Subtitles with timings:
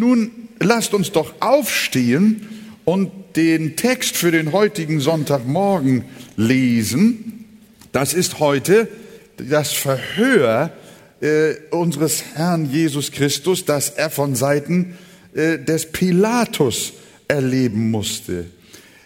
[0.00, 2.48] Nun lasst uns doch aufstehen
[2.86, 7.44] und den Text für den heutigen Sonntagmorgen lesen.
[7.92, 8.88] Das ist heute
[9.36, 10.72] das Verhör
[11.20, 14.96] äh, unseres Herrn Jesus Christus, das er von Seiten
[15.34, 16.94] äh, des Pilatus
[17.28, 18.46] erleben musste.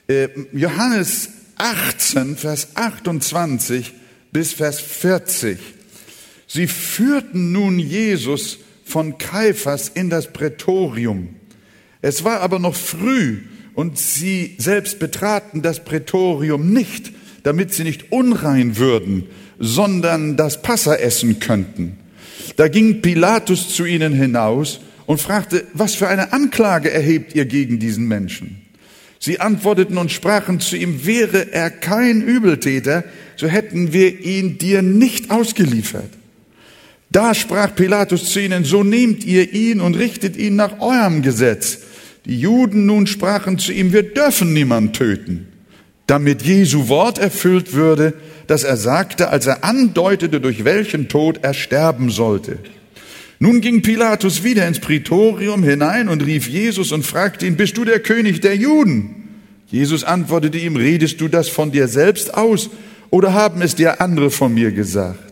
[0.07, 3.93] Äh, Johannes 18, Vers 28
[4.31, 5.59] bis Vers 40.
[6.47, 11.31] Sie führten nun Jesus von Kaiphas in das Prätorium.
[12.03, 13.39] Es war aber noch früh
[13.75, 17.13] und sie selbst betraten das Prätorium nicht,
[17.43, 19.25] damit sie nicht unrein würden,
[19.59, 21.99] sondern das Passa essen könnten.
[22.57, 27.79] Da ging Pilatus zu ihnen hinaus und fragte, was für eine Anklage erhebt ihr gegen
[27.79, 28.63] diesen Menschen?
[29.19, 33.05] Sie antworteten und sprachen zu ihm, wäre er kein Übeltäter,
[33.37, 36.11] so hätten wir ihn dir nicht ausgeliefert.
[37.15, 41.79] Da sprach Pilatus zu ihnen, so nehmt ihr ihn und richtet ihn nach eurem Gesetz.
[42.25, 45.47] Die Juden nun sprachen zu ihm, wir dürfen niemand töten,
[46.09, 48.15] damit Jesu Wort erfüllt würde,
[48.49, 52.59] das er sagte, als er andeutete, durch welchen Tod er sterben sollte.
[53.39, 57.85] Nun ging Pilatus wieder ins Prätorium hinein und rief Jesus und fragte ihn, bist du
[57.85, 59.29] der König der Juden?
[59.69, 62.71] Jesus antwortete ihm, redest du das von dir selbst aus
[63.11, 65.24] oder haben es dir andere von mir gesagt?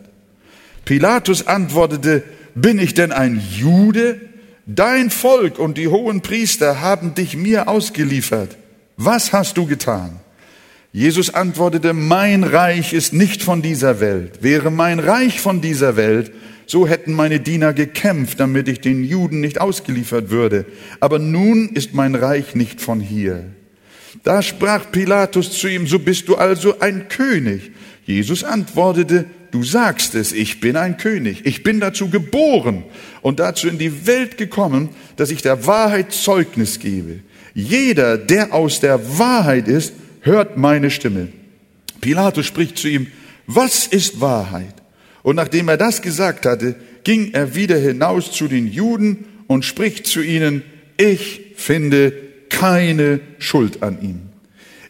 [0.85, 2.23] Pilatus antwortete,
[2.55, 4.19] bin ich denn ein Jude?
[4.65, 8.57] Dein Volk und die hohen Priester haben dich mir ausgeliefert.
[8.95, 10.19] Was hast du getan?
[10.93, 14.43] Jesus antwortete, mein Reich ist nicht von dieser Welt.
[14.43, 16.31] Wäre mein Reich von dieser Welt,
[16.67, 20.65] so hätten meine Diener gekämpft, damit ich den Juden nicht ausgeliefert würde.
[20.99, 23.43] Aber nun ist mein Reich nicht von hier.
[24.23, 27.71] Da sprach Pilatus zu ihm, so bist du also ein König.
[28.05, 31.45] Jesus antwortete, du sagst es, ich bin ein König.
[31.45, 32.83] Ich bin dazu geboren
[33.21, 37.19] und dazu in die Welt gekommen, dass ich der Wahrheit Zeugnis gebe.
[37.53, 41.27] Jeder, der aus der Wahrheit ist, hört meine Stimme.
[42.01, 43.07] Pilatus spricht zu ihm,
[43.45, 44.73] was ist Wahrheit?
[45.21, 50.07] Und nachdem er das gesagt hatte, ging er wieder hinaus zu den Juden und spricht
[50.07, 50.63] zu ihnen,
[50.97, 52.13] ich finde
[52.49, 54.21] keine Schuld an ihm.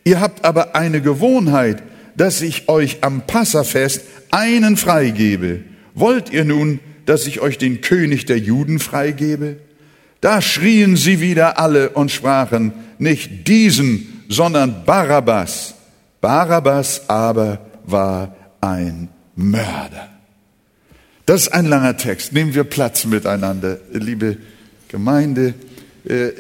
[0.06, 1.84] Ihr habt aber eine Gewohnheit,
[2.16, 4.02] dass ich euch am Passafest
[4.32, 5.62] einen freigebe.
[5.94, 9.58] Wollt ihr nun, dass ich euch den König der Juden freigebe?
[10.22, 15.76] Da schrien sie wieder alle und sprachen, nicht diesen, sondern Barabbas.
[16.22, 20.10] Barabbas aber war ein Mörder.
[21.26, 22.34] Das ist ein langer Text.
[22.34, 24.38] Nehmen wir Platz miteinander, liebe
[24.88, 25.54] Gemeinde.
[26.08, 26.32] Äh,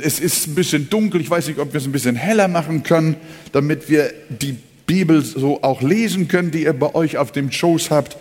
[0.00, 1.20] es ist ein bisschen dunkel.
[1.20, 3.16] Ich weiß nicht, ob wir es ein bisschen heller machen können,
[3.52, 7.90] damit wir die Bibel so auch lesen können, die ihr bei euch auf dem Schoß
[7.90, 8.16] habt.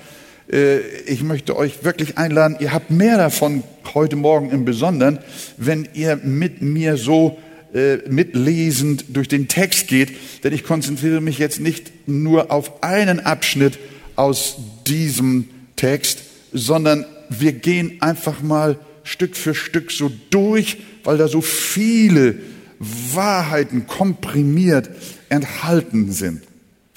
[0.52, 2.58] Äh, ich möchte euch wirklich einladen.
[2.60, 5.20] Ihr habt mehr davon heute Morgen im Besonderen,
[5.58, 7.38] wenn ihr mit mir so
[7.74, 13.20] äh, mitlesend durch den Text geht, denn ich konzentriere mich jetzt nicht nur auf einen
[13.20, 13.78] Abschnitt
[14.16, 16.20] aus diesem Text,
[16.54, 22.36] sondern wir gehen einfach mal Stück für Stück so durch, weil da so viele
[22.80, 24.90] Wahrheiten komprimiert
[25.30, 26.44] enthalten sind.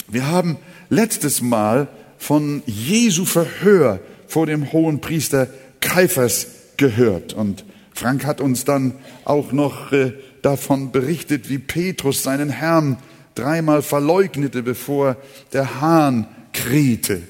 [0.09, 0.57] Wir haben
[0.89, 1.87] letztes Mal
[2.17, 5.47] von Jesu Verhör vor dem hohen Priester
[5.79, 6.47] Kaiphas
[6.77, 8.93] gehört und Frank hat uns dann
[9.25, 12.97] auch noch äh, davon berichtet, wie Petrus seinen Herrn
[13.35, 15.17] dreimal verleugnete, bevor
[15.51, 17.21] der Hahn krähte,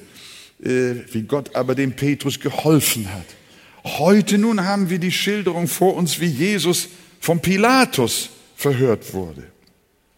[0.62, 3.26] äh, wie Gott aber dem Petrus geholfen hat.
[3.98, 9.44] Heute nun haben wir die Schilderung vor uns, wie Jesus vom Pilatus verhört wurde.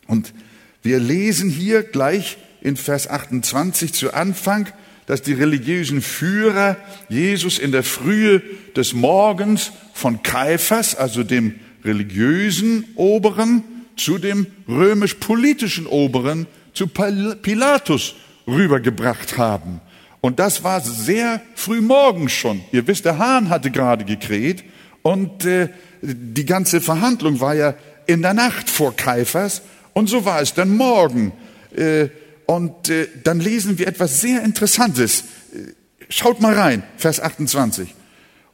[0.06, 0.34] Und
[0.82, 4.68] wir lesen hier gleich in Vers 28 zu Anfang,
[5.06, 6.76] dass die religiösen Führer
[7.08, 8.40] Jesus in der Frühe
[8.76, 13.64] des Morgens von Kaiphas, also dem religiösen Oberen,
[13.96, 18.14] zu dem römisch-politischen Oberen, zu Pilatus
[18.46, 19.80] rübergebracht haben.
[20.20, 22.62] Und das war sehr früh morgens schon.
[22.70, 24.64] Ihr wisst, der Hahn hatte gerade gekräht
[25.02, 25.68] und äh,
[26.00, 27.74] die ganze Verhandlung war ja
[28.06, 29.62] in der Nacht vor Kaiphas
[29.92, 31.32] und so war es dann morgen.
[31.76, 32.08] Äh,
[32.46, 35.24] und äh, dann lesen wir etwas sehr Interessantes.
[35.54, 35.72] Äh,
[36.08, 37.94] schaut mal rein, Vers 28.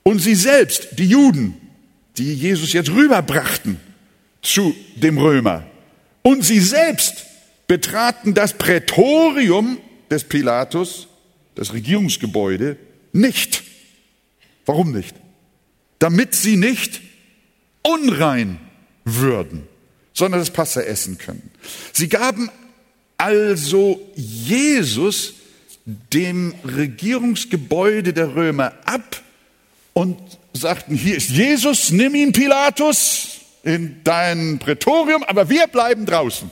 [0.02, 1.54] Und sie selbst, die Juden,
[2.16, 3.78] die Jesus jetzt rüberbrachten
[4.42, 5.64] zu dem Römer,
[6.22, 7.26] und sie selbst
[7.66, 9.78] betraten das Prätorium
[10.10, 11.08] des Pilatus
[11.54, 12.76] das Regierungsgebäude
[13.12, 13.64] nicht.
[14.64, 15.16] Warum nicht?
[15.98, 17.00] Damit sie nicht
[17.82, 18.60] unrein
[19.04, 19.66] würden,
[20.12, 21.50] sondern das Passa essen können.
[21.92, 22.50] Sie gaben
[23.18, 25.34] also Jesus
[25.84, 29.22] dem Regierungsgebäude der Römer ab
[29.92, 30.18] und
[30.52, 36.50] sagten, hier ist Jesus, nimm ihn Pilatus in dein Prätorium, aber wir bleiben draußen.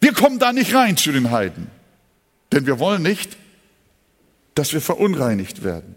[0.00, 1.68] Wir kommen da nicht rein zu den Heiden,
[2.52, 3.36] denn wir wollen nicht,
[4.54, 5.95] dass wir verunreinigt werden.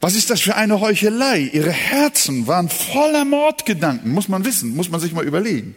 [0.00, 1.50] Was ist das für eine Heuchelei?
[1.52, 5.74] Ihre Herzen waren voller Mordgedanken, muss man wissen, muss man sich mal überlegen.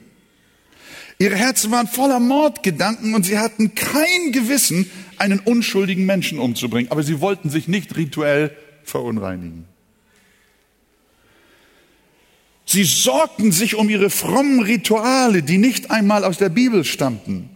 [1.18, 7.03] Ihre Herzen waren voller Mordgedanken und sie hatten kein Gewissen, einen unschuldigen Menschen umzubringen, aber
[7.03, 9.65] sie wollten sich nicht rituell verunreinigen.
[12.65, 17.50] Sie sorgten sich um ihre frommen Rituale, die nicht einmal aus der Bibel stammten.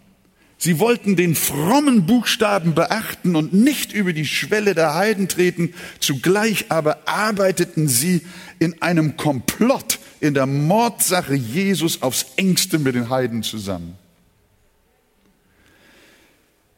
[0.58, 6.66] Sie wollten den frommen Buchstaben beachten und nicht über die Schwelle der Heiden treten, zugleich
[6.70, 8.22] aber arbeiteten sie
[8.60, 13.98] in einem Komplott in der Mordsache Jesus aufs engste mit den Heiden zusammen.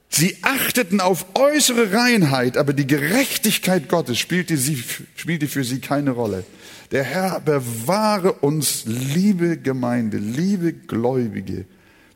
[0.10, 4.84] Sie achteten auf äußere Reinheit, aber die Gerechtigkeit Gottes spielte, sie,
[5.16, 6.44] spielte für sie keine Rolle.
[6.92, 11.66] Der Herr bewahre uns, liebe Gemeinde, liebe Gläubige,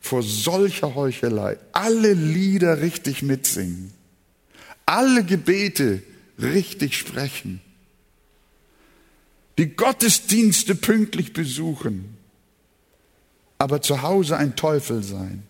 [0.02, 3.92] vor solcher Heuchelei alle Lieder richtig mitsingen,
[4.84, 6.02] alle Gebete
[6.38, 7.60] richtig sprechen,
[9.56, 12.16] die Gottesdienste pünktlich besuchen,
[13.58, 15.44] aber zu Hause ein Teufel sein,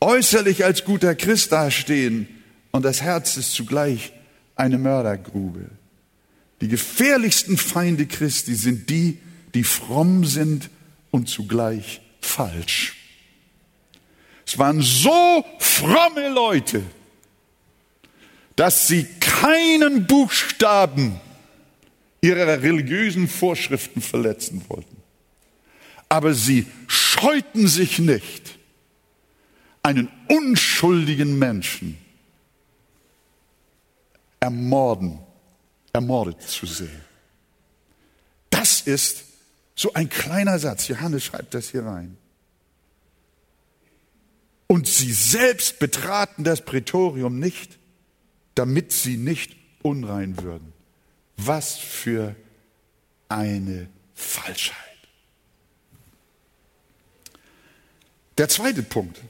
[0.00, 2.28] äußerlich als guter Christ dastehen
[2.70, 4.12] und das Herz ist zugleich
[4.54, 5.70] eine Mördergrube.
[6.60, 9.18] Die gefährlichsten Feinde Christi sind die,
[9.54, 10.70] die fromm sind
[11.10, 13.03] und zugleich falsch.
[14.46, 16.82] Es waren so fromme Leute,
[18.56, 21.20] dass sie keinen Buchstaben
[22.20, 24.96] ihrer religiösen Vorschriften verletzen wollten.
[26.08, 28.58] Aber sie scheuten sich nicht,
[29.82, 31.98] einen unschuldigen Menschen
[34.40, 35.18] ermorden,
[35.92, 37.02] ermordet zu sehen.
[38.50, 39.24] Das ist
[39.74, 40.88] so ein kleiner Satz.
[40.88, 42.16] Johannes schreibt das hier rein.
[44.74, 47.78] Und sie selbst betraten das Prätorium nicht,
[48.56, 50.72] damit sie nicht unrein würden.
[51.36, 52.34] Was für
[53.28, 53.86] eine
[54.16, 54.74] Falschheit.
[58.36, 59.20] Der zweite Punkt,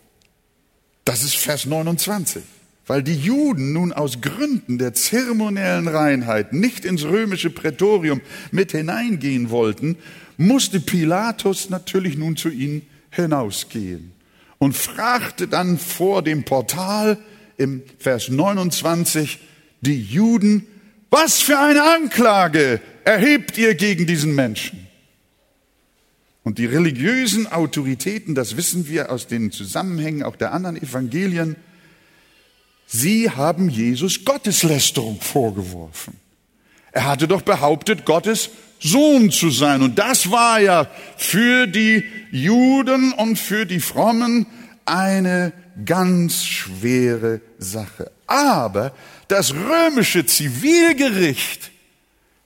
[1.04, 2.42] das ist Vers 29.
[2.86, 9.50] Weil die Juden nun aus Gründen der zeremoniellen Reinheit nicht ins römische Prätorium mit hineingehen
[9.50, 9.98] wollten,
[10.38, 12.80] musste Pilatus natürlich nun zu ihnen
[13.10, 14.14] hinausgehen
[14.64, 17.18] und fragte dann vor dem Portal
[17.58, 19.38] im Vers 29
[19.82, 20.66] die Juden,
[21.10, 24.86] was für eine Anklage erhebt ihr gegen diesen Menschen?
[26.44, 31.56] Und die religiösen Autoritäten, das wissen wir aus den Zusammenhängen auch der anderen Evangelien,
[32.86, 36.16] sie haben Jesus Gotteslästerung vorgeworfen.
[36.90, 38.48] Er hatte doch behauptet, Gottes
[38.84, 39.82] Sohn zu sein.
[39.82, 40.86] Und das war ja
[41.16, 44.46] für die Juden und für die Frommen
[44.84, 45.52] eine
[45.86, 48.12] ganz schwere Sache.
[48.26, 48.92] Aber
[49.28, 51.70] das römische Zivilgericht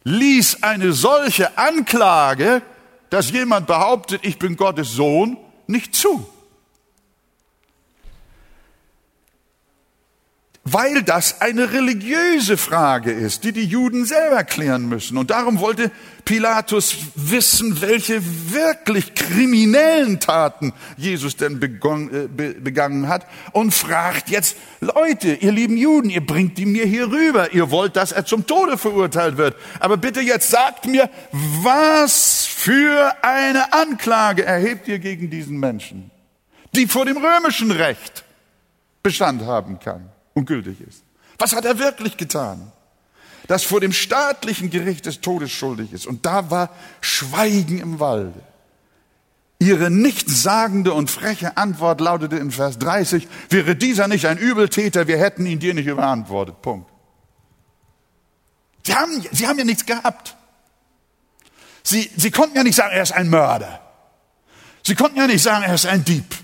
[0.04, 2.62] ließ eine solche Anklage,
[3.10, 5.36] dass jemand behauptet, ich bin Gottes Sohn,
[5.66, 6.26] nicht zu.
[10.72, 15.16] Weil das eine religiöse Frage ist, die die Juden selber klären müssen.
[15.16, 15.90] Und darum wollte
[16.24, 18.20] Pilatus wissen, welche
[18.52, 26.10] wirklich kriminellen Taten Jesus denn äh, begangen hat und fragt jetzt, Leute, ihr lieben Juden,
[26.10, 29.56] ihr bringt die mir hier rüber, ihr wollt, dass er zum Tode verurteilt wird.
[29.80, 31.08] Aber bitte jetzt sagt mir,
[31.62, 36.10] was für eine Anklage erhebt ihr gegen diesen Menschen,
[36.74, 38.24] die vor dem römischen Recht
[39.02, 41.02] Bestand haben kann und gültig ist.
[41.38, 42.72] Was hat er wirklich getan?
[43.46, 46.06] Das vor dem staatlichen Gericht des Todes schuldig ist.
[46.06, 48.40] Und da war Schweigen im Walde.
[49.58, 55.18] Ihre nichtssagende und freche Antwort lautete in Vers 30, wäre dieser nicht ein Übeltäter, wir
[55.18, 56.62] hätten ihn dir nicht überantwortet.
[56.62, 56.88] Punkt.
[58.86, 60.36] Sie haben, sie haben ja nichts gehabt.
[61.82, 63.80] Sie, sie konnten ja nicht sagen, er ist ein Mörder.
[64.84, 66.34] Sie konnten ja nicht sagen, er ist ein Dieb.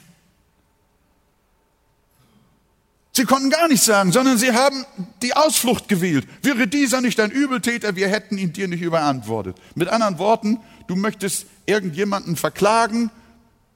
[3.16, 4.84] Sie konnten gar nichts sagen, sondern sie haben
[5.22, 6.26] die Ausflucht gewählt.
[6.42, 9.56] Wäre dieser nicht ein Übeltäter, wir hätten ihn dir nicht überantwortet.
[9.76, 13.12] Mit anderen Worten, du möchtest irgendjemanden verklagen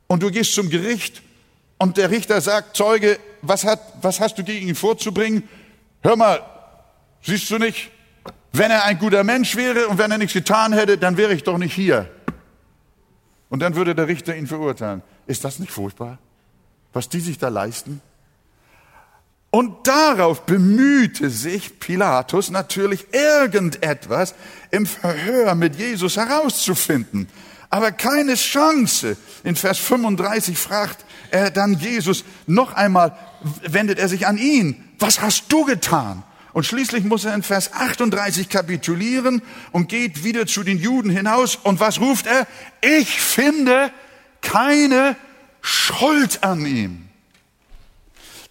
[0.09, 1.23] und du gehst zum Gericht
[1.78, 5.45] und der Richter sagt, Zeuge, was, hat, was hast du gegen ihn vorzubringen?
[6.02, 6.42] Hör mal,
[7.23, 7.92] siehst du nicht,
[8.52, 11.45] wenn er ein guter Mensch wäre und wenn er nichts getan hätte, dann wäre ich
[11.45, 12.11] doch nicht hier.
[13.50, 15.02] Und dann würde der Richter ihn verurteilen.
[15.28, 16.18] Ist das nicht furchtbar,
[16.92, 18.00] was die sich da leisten?
[19.50, 24.34] Und darauf bemühte sich Pilatus natürlich irgendetwas
[24.70, 27.28] im Verhör mit Jesus herauszufinden.
[27.70, 29.16] Aber keine Chance.
[29.44, 33.16] In Vers 35 fragt er dann Jesus noch einmal,
[33.62, 36.22] wendet er sich an ihn, was hast du getan?
[36.52, 41.56] Und schließlich muss er in Vers 38 kapitulieren und geht wieder zu den Juden hinaus.
[41.56, 42.46] Und was ruft er?
[42.80, 43.92] Ich finde
[44.40, 45.16] keine
[45.60, 47.07] Schuld an ihm.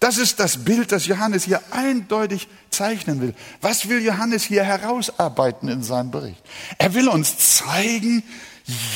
[0.00, 3.34] Das ist das Bild, das Johannes hier eindeutig zeichnen will.
[3.60, 6.40] Was will Johannes hier herausarbeiten in seinem Bericht?
[6.78, 8.22] Er will uns zeigen,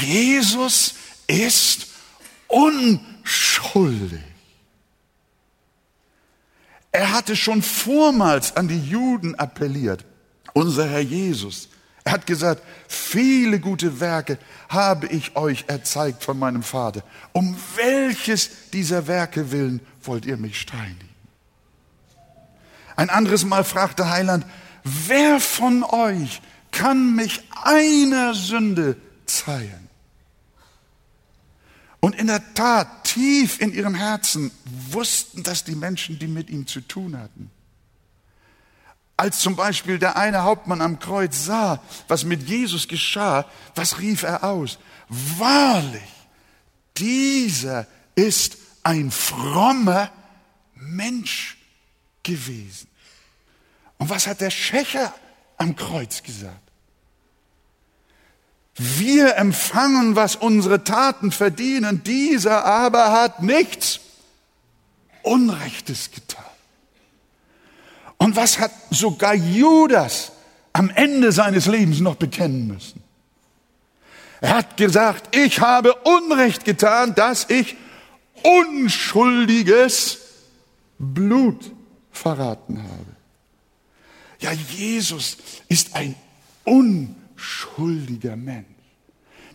[0.00, 0.94] Jesus
[1.26, 1.88] ist
[2.47, 4.21] unschuldig.
[6.92, 10.04] Er hatte schon vormals an die Juden appelliert,
[10.52, 11.71] unser Herr Jesus.
[12.04, 17.02] Er hat gesagt, viele gute Werke habe ich euch erzeigt von meinem Vater.
[17.32, 21.09] Um welches dieser Werke willen wollt ihr mich steinigen?
[22.97, 24.44] Ein anderes Mal fragte Heiland,
[24.85, 29.88] wer von euch kann mich einer Sünde zeigen?
[32.00, 34.50] Und in der Tat, tief in ihrem Herzen
[34.90, 37.50] wussten das die Menschen, die mit ihm zu tun hatten.
[39.16, 44.25] Als zum Beispiel der eine Hauptmann am Kreuz sah, was mit Jesus geschah, was rief
[44.25, 44.78] er aus?
[45.09, 46.02] Wahrlich,
[46.97, 50.11] dieser ist ein frommer
[50.75, 51.57] Mensch
[52.23, 52.89] gewesen.
[53.99, 55.15] Und was hat der Schächer
[55.57, 56.59] am Kreuz gesagt?
[58.75, 64.01] Wir empfangen, was unsere Taten verdienen, dieser aber hat nichts
[65.23, 66.43] Unrechtes getan.
[68.17, 70.33] Und was hat sogar Judas
[70.73, 73.03] am Ende seines Lebens noch bekennen müssen?
[74.41, 77.77] Er hat gesagt, ich habe Unrecht getan, dass ich
[78.43, 80.19] unschuldiges
[80.99, 81.73] Blut
[82.11, 83.17] verraten habe.
[84.41, 85.37] Ja, Jesus
[85.69, 86.15] ist ein
[86.65, 88.67] unschuldiges schuldiger Mensch.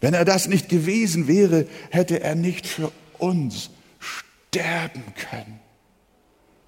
[0.01, 5.60] Wenn er das nicht gewesen wäre, hätte er nicht für uns sterben können.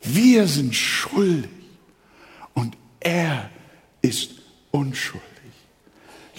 [0.01, 1.49] Wir sind schuldig
[2.53, 3.49] und er
[4.01, 4.31] ist
[4.71, 5.27] unschuldig.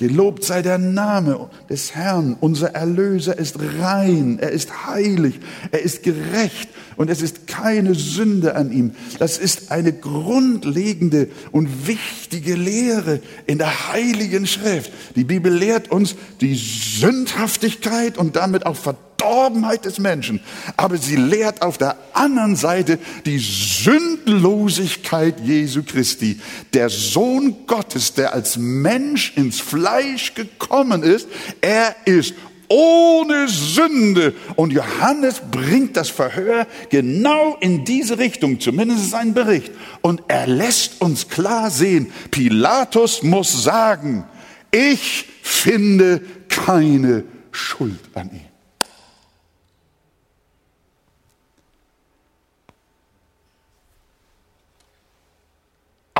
[0.00, 2.34] Gelobt sei der Name des Herrn.
[2.40, 5.40] Unser Erlöser ist rein, er ist heilig,
[5.72, 8.92] er ist gerecht und es ist keine Sünde an ihm.
[9.18, 14.90] Das ist eine grundlegende und wichtige Lehre in der Heiligen Schrift.
[15.16, 18.76] Die Bibel lehrt uns die Sündhaftigkeit und damit auch
[19.20, 20.40] Verdorbenheit des Menschen.
[20.76, 26.40] Aber sie lehrt auf der anderen Seite die Sündlosigkeit Jesu Christi.
[26.72, 31.28] Der Sohn Gottes, der als Mensch ins Fleisch gekommen ist,
[31.60, 32.34] er ist
[32.68, 34.34] ohne Sünde.
[34.56, 39.72] Und Johannes bringt das Verhör genau in diese Richtung, zumindest sein Bericht.
[40.00, 44.24] Und er lässt uns klar sehen, Pilatus muss sagen,
[44.70, 48.49] ich finde keine Schuld an ihm.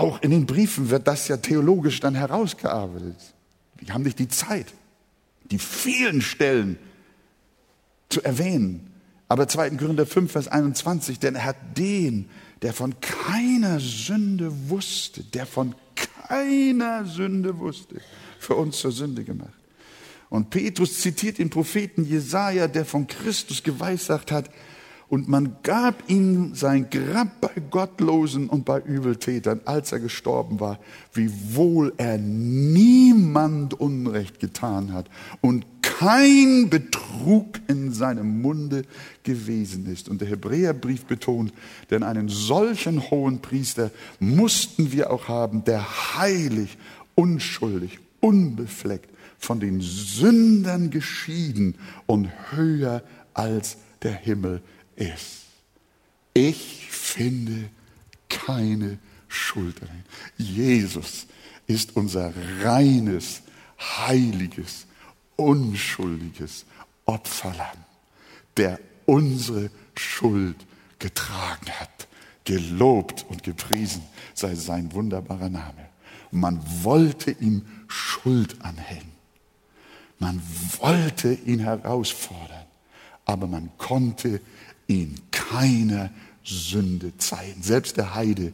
[0.01, 3.35] Auch in den Briefen wird das ja theologisch dann herausgearbeitet.
[3.83, 4.73] Die haben nicht die Zeit,
[5.51, 6.79] die vielen Stellen
[8.09, 8.91] zu erwähnen.
[9.29, 9.71] Aber 2.
[9.71, 12.31] Korinther 5, Vers 21, denn er hat den,
[12.63, 15.75] der von keiner Sünde wusste, der von
[16.27, 18.01] keiner Sünde wusste,
[18.39, 19.53] für uns zur Sünde gemacht.
[20.31, 24.49] Und Petrus zitiert den Propheten Jesaja, der von Christus geweissagt hat,
[25.11, 30.79] und man gab ihm sein Grab bei Gottlosen und bei Übeltätern, als er gestorben war,
[31.13, 38.85] wiewohl er niemand Unrecht getan hat und kein Betrug in seinem Munde
[39.25, 40.09] gewesen ist.
[40.09, 41.53] Und der Hebräerbrief betont,
[41.91, 43.91] denn einen solchen hohen Priester
[44.21, 45.85] mussten wir auch haben, der
[46.19, 46.79] heilig,
[47.17, 51.75] unschuldig, unbefleckt, von den Sündern geschieden
[52.07, 53.03] und höher
[53.35, 54.63] als der Himmel
[55.01, 55.47] ist.
[56.35, 57.71] Ich finde
[58.29, 60.05] keine Schuld darin.
[60.37, 61.27] Jesus
[61.67, 63.43] ist unser reines,
[63.79, 64.87] heiliges,
[65.37, 66.65] unschuldiges
[67.05, 67.85] Opferlamm,
[68.57, 70.57] der unsere Schuld
[70.99, 72.09] getragen hat.
[72.45, 74.03] Gelobt und gepriesen
[74.35, 75.89] sei sein wunderbarer Name.
[76.31, 79.13] Man wollte ihm Schuld anhängen.
[80.19, 80.43] Man
[80.81, 82.67] wollte ihn herausfordern,
[83.25, 84.41] aber man konnte
[84.91, 86.11] ihn keine
[86.45, 87.63] Sünde zeigen.
[87.63, 88.53] Selbst der Heide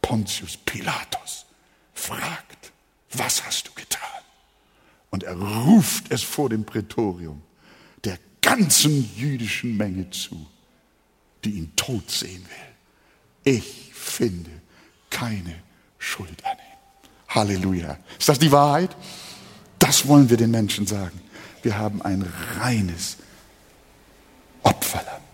[0.00, 1.46] Pontius Pilatus
[1.92, 2.72] fragt,
[3.12, 4.00] was hast du getan?
[5.10, 7.42] Und er ruft es vor dem Prätorium
[8.04, 10.46] der ganzen jüdischen Menge zu,
[11.44, 13.54] die ihn tot sehen will.
[13.54, 14.50] ich finde
[15.10, 15.54] keine
[15.98, 17.34] Schuld an ihm.
[17.34, 17.98] Halleluja.
[18.18, 18.96] Ist das die Wahrheit?
[19.78, 21.20] Das wollen wir den Menschen sagen.
[21.62, 22.22] Wir haben ein
[22.60, 23.16] reines
[24.62, 25.25] Opferlamm.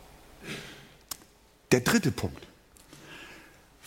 [1.73, 2.47] Der dritte Punkt.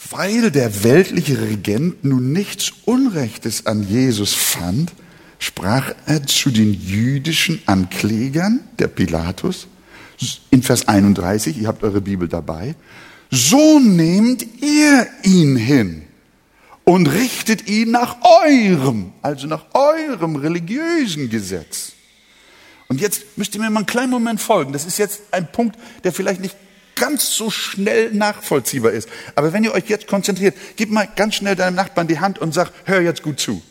[0.10, 4.92] Weil der weltliche Regent nun nichts Unrechtes an Jesus fand,
[5.40, 9.68] sprach er zu den jüdischen Anklägern, der Pilatus,
[10.50, 12.76] in Vers 31, ihr habt eure Bibel dabei,
[13.32, 16.04] so nehmt ihr ihn hin
[16.84, 21.94] und richtet ihn nach eurem, also nach eurem religiösen Gesetz.
[22.88, 24.72] Und jetzt müsst ihr mir mal einen kleinen Moment folgen.
[24.72, 26.56] Das ist jetzt ein Punkt, der vielleicht nicht
[26.96, 29.10] ganz so schnell nachvollziehbar ist.
[29.36, 32.54] Aber wenn ihr euch jetzt konzentriert, gib mal ganz schnell deinem Nachbarn die Hand und
[32.54, 33.62] sag, hör jetzt gut zu.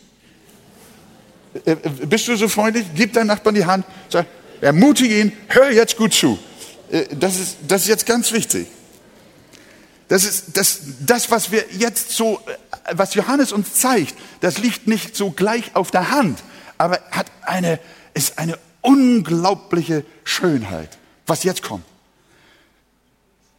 [1.65, 1.75] Äh, äh,
[2.07, 2.85] bist du so freundlich?
[2.95, 4.27] Gib deinem Nachbarn die Hand, sag,
[4.61, 6.37] ermutige ihn, hör jetzt gut zu.
[6.91, 8.67] Äh, das ist, das ist jetzt ganz wichtig.
[10.07, 12.39] Das ist das, das, was wir jetzt so,
[12.91, 16.43] was Johannes uns zeigt, das liegt nicht so gleich auf der Hand,
[16.77, 17.79] aber hat eine,
[18.13, 21.85] ist eine unglaubliche Schönheit, was jetzt kommt.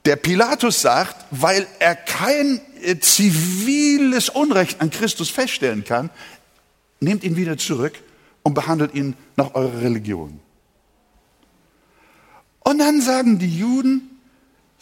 [0.07, 6.11] Der Pilatus sagt, weil er kein äh, ziviles Unrecht an Christus feststellen kann,
[7.01, 8.01] nehmt ihn wieder zurück
[8.45, 10.39] und behandelt ihn nach eurer Religion.
[12.61, 14.21] Und dann sagen die Juden,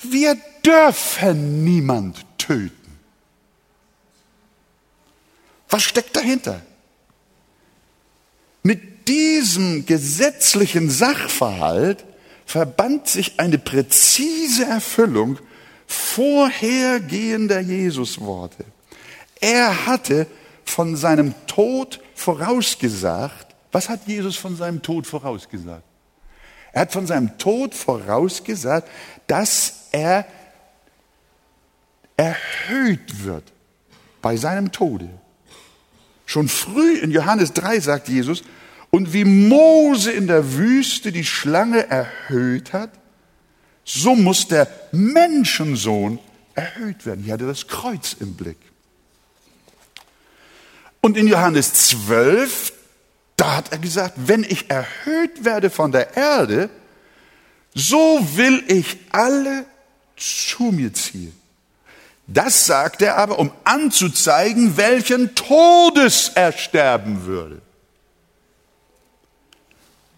[0.02, 2.98] wir dürfen niemand töten.
[5.70, 6.60] Was steckt dahinter?
[8.62, 12.04] Mit diesem gesetzlichen Sachverhalt
[12.46, 15.38] verband sich eine präzise Erfüllung
[15.86, 18.64] vorhergehender Jesusworte.
[19.40, 20.26] Er hatte
[20.64, 23.54] von seinem Tod vorausgesagt.
[23.72, 25.84] Was hat Jesus von seinem Tod vorausgesagt?
[26.72, 28.88] Er hat von seinem Tod vorausgesagt,
[29.26, 30.26] dass er
[32.16, 33.52] erhöht wird
[34.22, 35.08] bei seinem Tode.
[36.26, 38.42] Schon früh in Johannes 3 sagt Jesus,
[38.94, 42.90] und wie Mose in der Wüste die Schlange erhöht hat,
[43.84, 46.20] so muss der Menschensohn
[46.54, 47.24] erhöht werden.
[47.24, 48.56] Hier hatte das Kreuz im Blick.
[51.00, 52.72] Und in Johannes 12,
[53.34, 56.70] da hat er gesagt, wenn ich erhöht werde von der Erde,
[57.74, 59.64] so will ich alle
[60.16, 61.36] zu mir ziehen.
[62.28, 67.60] Das sagt er aber, um anzuzeigen, welchen Todes er sterben würde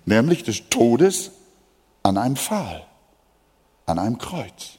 [0.06, 1.32] nämlich des Todes
[2.02, 2.86] an einem Pfahl,
[3.84, 4.78] an einem Kreuz.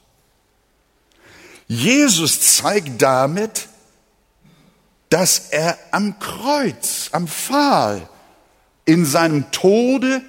[1.68, 3.68] Jesus zeigt damit,
[5.10, 8.10] dass er am Kreuz, am Pfahl,
[8.86, 10.22] in seinem Tode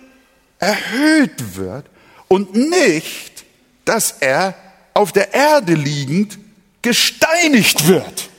[0.59, 1.87] erhöht wird
[2.27, 3.45] und nicht,
[3.85, 4.55] dass er
[4.95, 6.39] auf der Erde liegend
[6.83, 8.31] gesteinigt wird.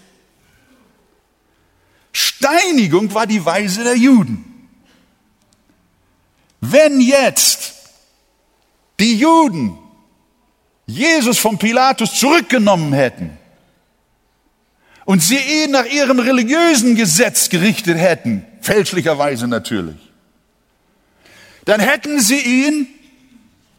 [2.11, 4.48] Steinigung war die Weise der Juden.
[6.61, 7.73] Wenn jetzt
[8.99, 9.77] die Juden
[10.85, 13.37] Jesus von Pilatus zurückgenommen hätten
[15.05, 19.97] und sie ihn nach ihrem religiösen Gesetz gerichtet hätten, fälschlicherweise natürlich,
[21.65, 22.87] dann hätten sie ihn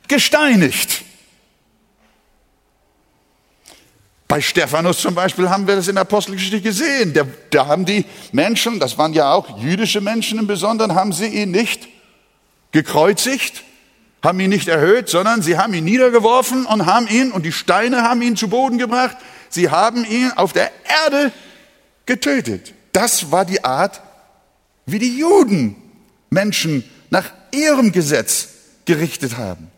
[0.06, 1.02] gesteinigt.
[4.28, 7.12] Bei Stephanus zum Beispiel haben wir das in der Apostelgeschichte gesehen.
[7.12, 11.26] Da, da haben die Menschen, das waren ja auch jüdische Menschen im Besonderen, haben sie
[11.26, 11.88] ihn nicht
[12.72, 13.64] gekreuzigt,
[14.22, 18.02] haben ihn nicht erhöht, sondern sie haben ihn niedergeworfen und haben ihn, und die Steine
[18.02, 19.16] haben ihn zu Boden gebracht,
[19.48, 20.70] sie haben ihn auf der
[21.04, 21.32] Erde
[22.06, 22.74] getötet.
[22.92, 24.00] Das war die Art,
[24.86, 25.76] wie die Juden
[26.28, 28.48] Menschen nach ihrem Gesetz
[28.84, 29.70] gerichtet haben.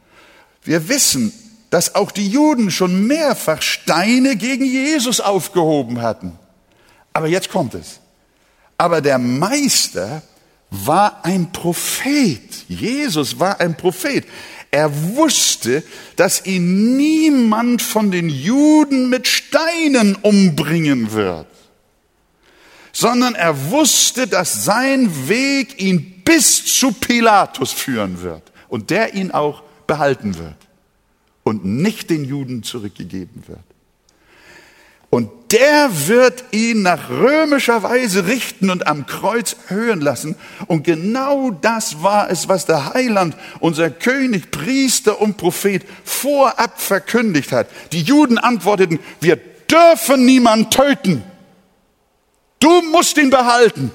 [0.64, 1.32] Wir wissen,
[1.70, 6.38] dass auch die Juden schon mehrfach Steine gegen Jesus aufgehoben hatten.
[7.12, 8.00] Aber jetzt kommt es.
[8.76, 10.22] Aber der Meister
[10.72, 12.64] war ein Prophet.
[12.66, 14.26] Jesus war ein Prophet.
[14.70, 15.84] Er wusste,
[16.16, 21.46] dass ihn niemand von den Juden mit Steinen umbringen wird,
[22.90, 29.30] sondern er wusste, dass sein Weg ihn bis zu Pilatus führen wird und der ihn
[29.30, 30.56] auch behalten wird
[31.42, 33.71] und nicht den Juden zurückgegeben wird.
[35.14, 40.36] Und der wird ihn nach römischer Weise richten und am Kreuz hören lassen.
[40.68, 47.52] Und genau das war es, was der Heiland, unser König, Priester und Prophet vorab verkündigt
[47.52, 47.68] hat.
[47.92, 51.22] Die Juden antworteten, wir dürfen niemanden töten.
[52.58, 53.90] Du musst ihn behalten.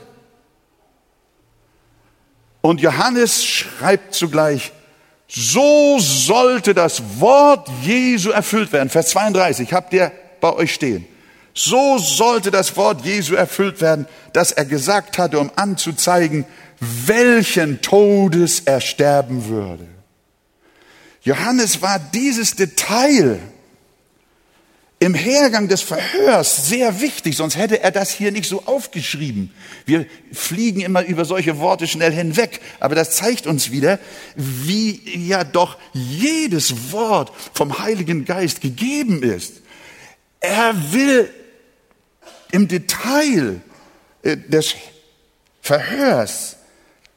[2.62, 4.72] Und Johannes schreibt zugleich,
[5.28, 8.90] so sollte das Wort Jesu erfüllt werden.
[8.90, 10.12] Vers 32, habt ihr
[10.52, 11.06] bei euch stehen.
[11.54, 16.46] So sollte das Wort Jesu erfüllt werden, das er gesagt hatte, um anzuzeigen,
[16.80, 19.88] welchen Todes er sterben würde.
[21.24, 23.40] Johannes war dieses Detail
[25.00, 29.52] im Hergang des Verhörs sehr wichtig, sonst hätte er das hier nicht so aufgeschrieben.
[29.86, 34.00] Wir fliegen immer über solche Worte schnell hinweg, aber das zeigt uns wieder,
[34.36, 39.62] wie ja doch jedes Wort vom Heiligen Geist gegeben ist.
[40.40, 41.30] Er will
[42.52, 43.62] im Detail
[44.24, 44.76] äh, des
[45.62, 46.58] Verhörs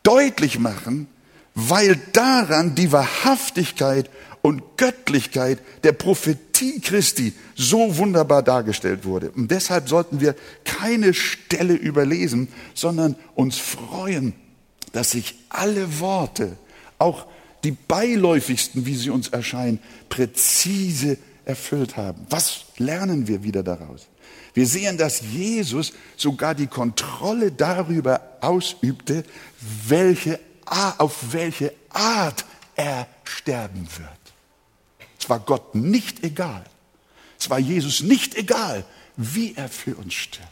[0.02, 1.06] deutlich machen,
[1.54, 4.10] weil daran die Wahrhaftigkeit
[4.42, 9.30] und Göttlichkeit der Prophetie Christi so wunderbar dargestellt wurde.
[9.30, 14.34] Und deshalb sollten wir keine Stelle überlesen, sondern uns freuen,
[14.92, 16.56] dass sich alle Worte,
[16.98, 17.26] auch
[17.64, 21.18] die beiläufigsten, wie sie uns erscheinen, präzise
[21.50, 22.26] erfüllt haben.
[22.30, 24.08] Was lernen wir wieder daraus?
[24.54, 29.24] Wir sehen, dass Jesus sogar die Kontrolle darüber ausübte,
[29.86, 34.08] welche, auf welche Art er sterben wird.
[35.18, 36.64] Es war Gott nicht egal.
[37.38, 38.84] Es war Jesus nicht egal,
[39.16, 40.48] wie er für uns stirbt.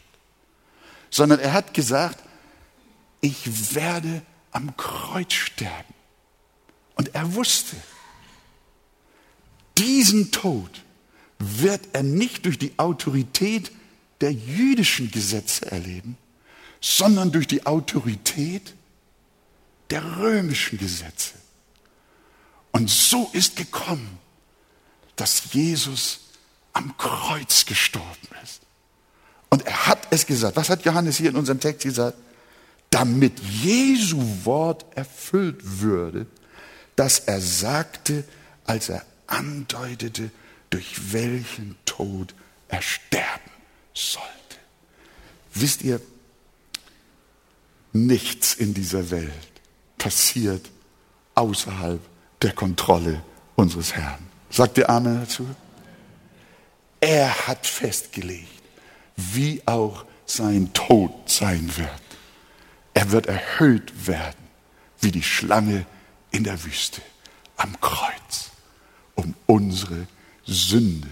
[1.09, 2.19] Sondern er hat gesagt,
[3.21, 5.93] ich werde am Kreuz sterben.
[6.95, 7.75] Und er wusste,
[9.77, 10.83] diesen Tod
[11.39, 13.71] wird er nicht durch die Autorität
[14.21, 16.17] der jüdischen Gesetze erleben,
[16.81, 18.73] sondern durch die Autorität
[19.89, 21.33] der römischen Gesetze.
[22.71, 24.19] Und so ist gekommen,
[25.15, 26.19] dass Jesus
[26.73, 28.61] am Kreuz gestorben ist.
[29.49, 30.55] Und er hat es gesagt.
[30.55, 32.17] Was hat Johannes hier in unserem Text gesagt?
[32.91, 36.27] Damit Jesu Wort erfüllt würde,
[36.95, 38.23] dass er sagte,
[38.65, 40.31] als er andeutete,
[40.69, 42.33] durch welchen Tod
[42.67, 43.51] er sterben
[43.93, 44.27] sollte.
[45.53, 45.99] Wisst ihr,
[47.91, 49.31] nichts in dieser Welt
[49.97, 50.69] passiert
[51.35, 51.99] außerhalb
[52.41, 53.23] der Kontrolle
[53.55, 54.27] unseres Herrn.
[54.49, 55.47] Sagt ihr Amen dazu?
[57.01, 58.61] Er hat festgelegt,
[59.15, 61.89] wie auch sein Tod sein wird.
[62.93, 64.49] Er wird erhöht werden
[64.99, 65.85] wie die Schlange
[66.31, 67.01] in der Wüste
[67.57, 68.51] am Kreuz,
[69.15, 70.07] um unsere
[70.53, 71.07] Sünde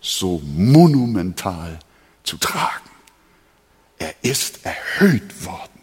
[0.00, 1.78] so monumental
[2.22, 2.90] zu tragen.
[3.98, 5.80] Er ist erhöht worden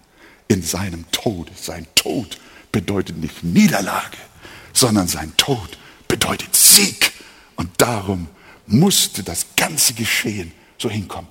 [0.48, 1.52] in seinem Tode.
[1.56, 2.38] Sein Tod
[2.72, 4.18] bedeutet nicht Niederlage,
[4.74, 5.78] sondern sein Tod
[6.08, 7.14] bedeutet Sieg.
[7.56, 8.28] Und darum
[8.68, 11.30] musste das ganze Geschehen so hinkommen.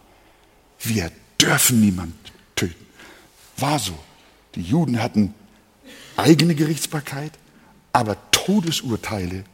[0.81, 2.14] Wir dürfen niemand
[2.57, 2.87] töten.
[3.57, 3.99] War so.
[4.55, 5.35] Die Juden hatten
[6.16, 7.33] eigene Gerichtsbarkeit,
[7.92, 9.44] aber Todesurteile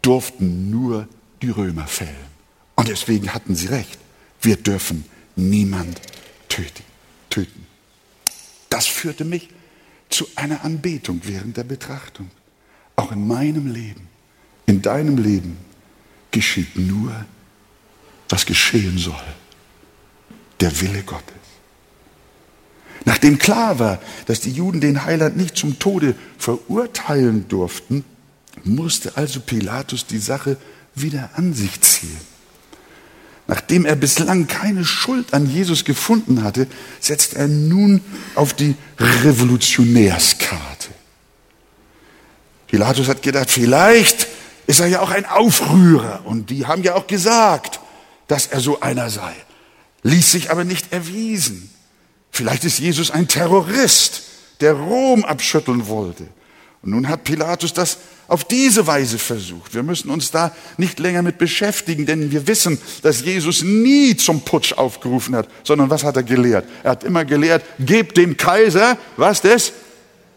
[0.00, 1.08] durften nur
[1.42, 2.32] die Römer fällen.
[2.76, 3.98] Und deswegen hatten sie recht.
[4.40, 5.04] Wir dürfen
[5.36, 6.00] niemand
[6.48, 6.84] töten.
[8.70, 9.48] Das führte mich
[10.08, 12.30] zu einer Anbetung während der Betrachtung.
[12.96, 14.08] Auch in meinem Leben
[14.66, 15.58] in deinem Leben
[16.30, 17.12] geschieht nur,
[18.28, 19.14] was geschehen soll.
[20.60, 21.34] Der Wille Gottes.
[23.04, 28.04] Nachdem klar war, dass die Juden den Heiland nicht zum Tode verurteilen durften,
[28.64, 30.56] musste also Pilatus die Sache
[30.94, 32.20] wieder an sich ziehen.
[33.46, 36.66] Nachdem er bislang keine Schuld an Jesus gefunden hatte,
[37.00, 38.00] setzt er nun
[38.34, 40.88] auf die Revolutionärskarte.
[42.68, 44.28] Pilatus hat gedacht, vielleicht
[44.66, 46.22] ist er ja auch ein Aufrührer.
[46.24, 47.80] Und die haben ja auch gesagt,
[48.28, 49.34] dass er so einer sei.
[50.02, 51.70] Ließ sich aber nicht erwiesen.
[52.30, 54.22] Vielleicht ist Jesus ein Terrorist,
[54.60, 56.26] der Rom abschütteln wollte.
[56.80, 57.98] Und nun hat Pilatus das
[58.28, 59.74] auf diese Weise versucht.
[59.74, 64.42] Wir müssen uns da nicht länger mit beschäftigen, denn wir wissen, dass Jesus nie zum
[64.42, 66.66] Putsch aufgerufen hat, sondern was hat er gelehrt?
[66.82, 69.72] Er hat immer gelehrt, gebt dem Kaiser, was des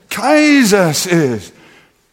[0.10, 1.54] Kaisers ist.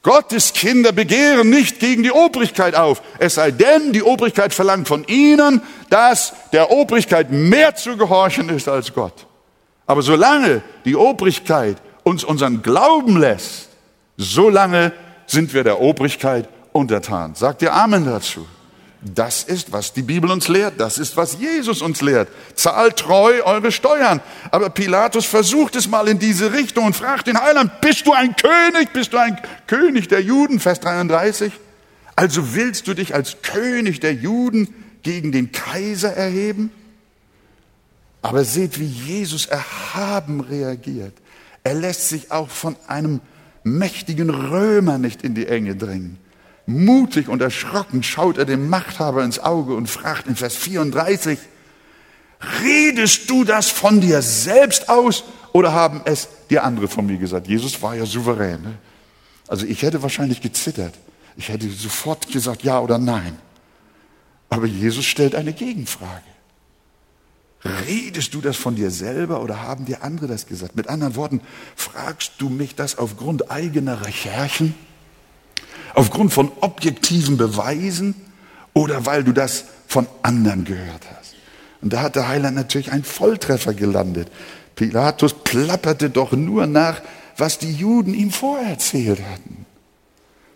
[0.02, 5.04] Gottes Kinder begehren nicht gegen die Obrigkeit auf, es sei denn, die Obrigkeit verlangt von
[5.04, 9.26] ihnen, dass der Obrigkeit mehr zu gehorchen ist als Gott.
[9.86, 13.68] Aber solange die Obrigkeit uns unseren Glauben lässt,
[14.16, 14.92] solange
[15.26, 17.34] sind wir der Obrigkeit untertan.
[17.34, 18.46] Sagt ihr Amen dazu?
[19.04, 20.74] Das ist, was die Bibel uns lehrt.
[20.78, 22.28] Das ist, was Jesus uns lehrt.
[22.54, 24.20] Zahlt treu eure Steuern.
[24.52, 28.36] Aber Pilatus versucht es mal in diese Richtung und fragt den Heiland, bist du ein
[28.36, 28.92] König?
[28.92, 30.60] Bist du ein König der Juden?
[30.60, 31.52] Vers 33.
[32.14, 36.70] Also willst du dich als König der Juden gegen den Kaiser erheben?
[38.20, 41.14] Aber seht, wie Jesus erhaben reagiert.
[41.64, 43.20] Er lässt sich auch von einem
[43.64, 46.18] mächtigen Römer nicht in die Enge drängen,
[46.66, 51.38] Mutig und erschrocken schaut er dem Machthaber ins Auge und fragt in Vers 34,
[52.62, 57.48] redest du das von dir selbst aus oder haben es dir andere von mir gesagt?
[57.48, 58.62] Jesus war ja souverän.
[58.62, 58.74] Ne?
[59.48, 60.94] Also ich hätte wahrscheinlich gezittert.
[61.36, 63.38] Ich hätte sofort gesagt ja oder nein.
[64.48, 66.22] Aber Jesus stellt eine Gegenfrage.
[67.64, 70.74] Redest du das von dir selber oder haben dir andere das gesagt?
[70.74, 71.40] Mit anderen Worten,
[71.76, 74.74] fragst du mich das aufgrund eigener Recherchen?
[75.94, 78.14] Aufgrund von objektiven Beweisen?
[78.74, 81.34] Oder weil du das von anderen gehört hast?
[81.82, 84.28] Und da hat der Heiland natürlich einen Volltreffer gelandet.
[84.74, 87.00] Pilatus plapperte doch nur nach,
[87.36, 89.66] was die Juden ihm vorerzählt hatten.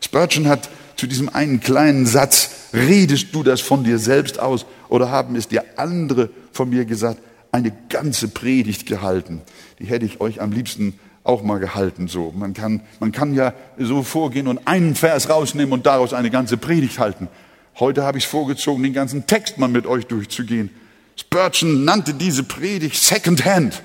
[0.00, 5.10] Spurgeon hat zu diesem einen kleinen Satz, redest du das von dir selbst aus oder
[5.10, 7.20] haben es dir andere von mir gesagt,
[7.52, 9.42] eine ganze Predigt gehalten.
[9.78, 12.32] Die hätte ich euch am liebsten auch mal gehalten so.
[12.36, 16.56] Man kann, man kann ja so vorgehen und einen Vers rausnehmen und daraus eine ganze
[16.56, 17.28] Predigt halten.
[17.78, 20.70] Heute habe ich es vorgezogen, den ganzen Text mal mit euch durchzugehen.
[21.16, 23.82] Spurgeon nannte diese Predigt Second Hand.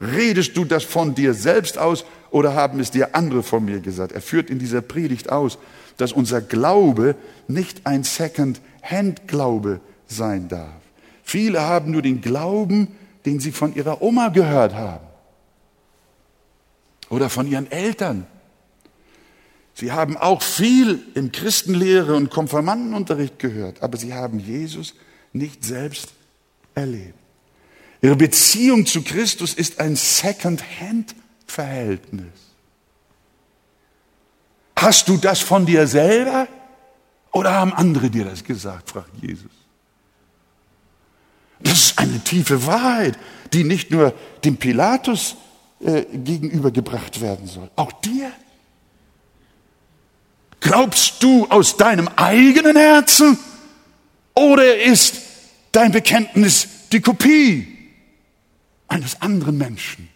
[0.00, 4.12] Redest du das von dir selbst aus oder haben es dir andere von mir gesagt?
[4.12, 5.58] Er führt in dieser Predigt aus,
[5.96, 7.14] dass unser Glaube
[7.46, 10.81] nicht ein Second-Hand-Glaube sein darf.
[11.32, 12.88] Viele haben nur den Glauben,
[13.24, 15.06] den sie von ihrer Oma gehört haben
[17.08, 18.26] oder von ihren Eltern.
[19.72, 24.94] Sie haben auch viel im Christenlehre und Konfirmandenunterricht gehört, aber sie haben Jesus
[25.32, 26.08] nicht selbst
[26.74, 27.14] erlebt.
[28.02, 32.26] Ihre Beziehung zu Christus ist ein Second-Hand-Verhältnis.
[34.76, 36.46] Hast du das von dir selber
[37.32, 39.61] oder haben andere dir das gesagt, fragt Jesus.
[41.62, 43.18] Das ist eine tiefe Wahrheit,
[43.52, 45.36] die nicht nur dem Pilatus
[45.80, 48.30] äh, gegenübergebracht werden soll, auch dir.
[50.60, 53.36] Glaubst du aus deinem eigenen Herzen
[54.34, 55.16] oder ist
[55.72, 57.66] dein Bekenntnis die Kopie
[58.86, 60.08] eines anderen Menschen,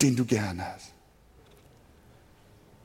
[0.00, 0.92] den du gern hast?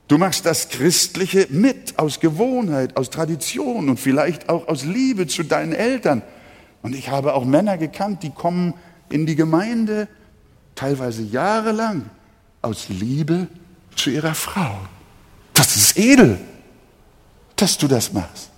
[0.08, 5.42] Du machst das Christliche mit aus Gewohnheit, aus Tradition und vielleicht auch aus Liebe zu
[5.42, 6.22] deinen Eltern.
[6.82, 8.74] Und ich habe auch Männer gekannt, die kommen
[9.10, 10.08] in die Gemeinde
[10.74, 12.08] teilweise jahrelang
[12.62, 13.48] aus Liebe
[13.96, 14.78] zu ihrer Frau.
[15.54, 16.38] Das ist edel,
[17.56, 18.50] dass du das machst.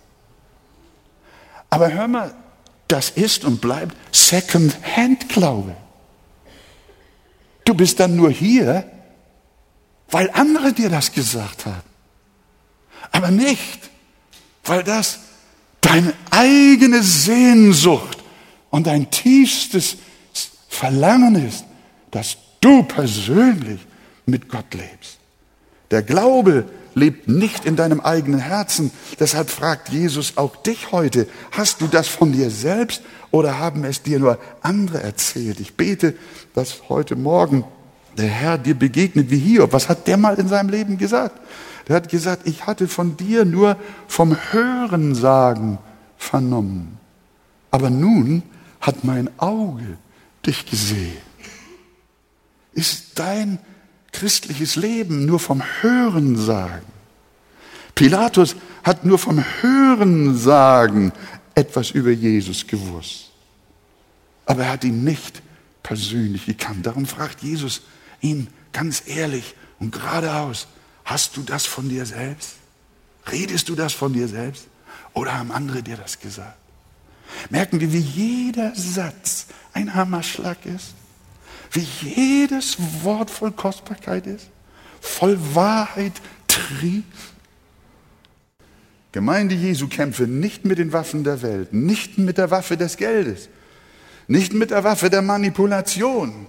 [1.71, 2.35] Aber hör mal,
[2.89, 5.77] das ist und bleibt Second-Hand-Glaube.
[7.65, 8.85] Du bist dann nur hier,
[10.11, 11.83] weil andere dir das gesagt haben.
[13.13, 13.91] Aber nicht,
[14.65, 15.21] weil das
[15.81, 18.19] deine eigene Sehnsucht
[18.71, 19.97] und dein tiefstes
[20.69, 21.65] Verlangen ist,
[22.11, 23.81] dass du persönlich
[24.27, 25.19] mit Gott lebst.
[25.91, 28.91] Der Glaube lebt nicht in deinem eigenen Herzen.
[29.19, 34.03] Deshalb fragt Jesus auch dich heute, hast du das von dir selbst oder haben es
[34.03, 35.61] dir nur andere erzählt?
[35.61, 36.15] Ich bete,
[36.55, 37.65] dass heute Morgen
[38.17, 39.73] der Herr dir begegnet wie Hiob.
[39.73, 41.39] Was hat der mal in seinem Leben gesagt?
[41.89, 45.79] Der hat gesagt, ich hatte von dir nur vom Hörensagen
[46.17, 46.99] vernommen.
[47.71, 48.43] Aber nun
[48.81, 49.99] hat mein Auge
[50.47, 51.17] dich gesehen.
[52.73, 53.59] Ist dein
[54.13, 56.87] christliches Leben nur vom Hörensagen?
[57.95, 61.13] Pilatus hat nur vom Hörensagen
[61.55, 63.31] etwas über Jesus gewusst.
[64.47, 65.43] Aber er hat ihn nicht
[65.83, 66.87] persönlich gekannt.
[66.87, 67.83] Darum fragt Jesus,
[68.21, 70.67] ihn ganz ehrlich und geradeaus,
[71.11, 72.55] hast du das von dir selbst?
[73.31, 74.67] Redest du das von dir selbst?
[75.13, 76.57] Oder haben andere dir das gesagt?
[77.51, 80.95] Merken wir, wie jeder Satz ein Hammerschlag ist?
[81.73, 84.49] Wie jedes Wort voll Kostbarkeit ist?
[85.01, 86.15] Voll Wahrheit
[86.47, 87.07] trieft?
[89.13, 93.49] Gemeinde Jesu kämpfe nicht mit den Waffen der Welt, nicht mit der Waffe des Geldes,
[94.29, 96.47] nicht mit der Waffe der Manipulation,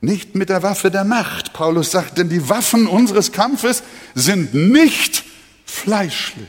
[0.00, 1.52] nicht mit der Waffe der Macht.
[1.52, 3.82] Paulus sagt, denn die Waffen unseres Kampfes
[4.14, 5.24] sind nicht
[5.64, 6.48] fleischlich,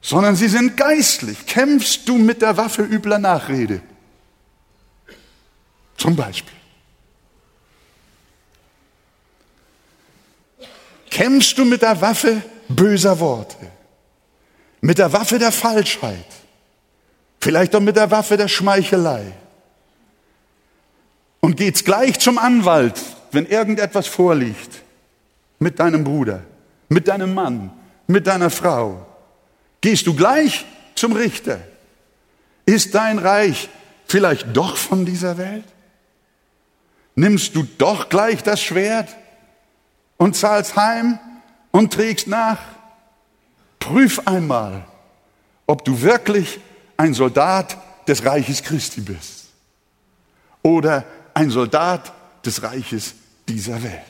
[0.00, 1.46] sondern sie sind geistlich.
[1.46, 3.82] Kämpfst du mit der Waffe übler Nachrede?
[5.96, 6.56] Zum Beispiel.
[11.10, 13.56] Kämpfst du mit der Waffe böser Worte?
[14.80, 16.26] Mit der Waffe der Falschheit?
[17.40, 19.32] Vielleicht auch mit der Waffe der Schmeichelei?
[21.40, 23.00] Und geht's gleich zum Anwalt,
[23.32, 24.82] wenn irgendetwas vorliegt,
[25.58, 26.42] mit deinem Bruder,
[26.88, 27.70] mit deinem Mann,
[28.06, 29.06] mit deiner Frau.
[29.80, 31.60] Gehst du gleich zum Richter?
[32.66, 33.68] Ist dein Reich
[34.06, 35.64] vielleicht doch von dieser Welt?
[37.14, 39.08] Nimmst du doch gleich das Schwert
[40.16, 41.18] und zahlst heim
[41.70, 42.58] und trägst nach?
[43.88, 44.84] prüf einmal,
[45.66, 46.60] ob du wirklich
[46.96, 49.46] ein Soldat des Reiches Christi bist
[50.62, 51.04] oder
[51.38, 52.12] ein Soldat
[52.44, 53.14] des Reiches
[53.48, 54.02] dieser Welt.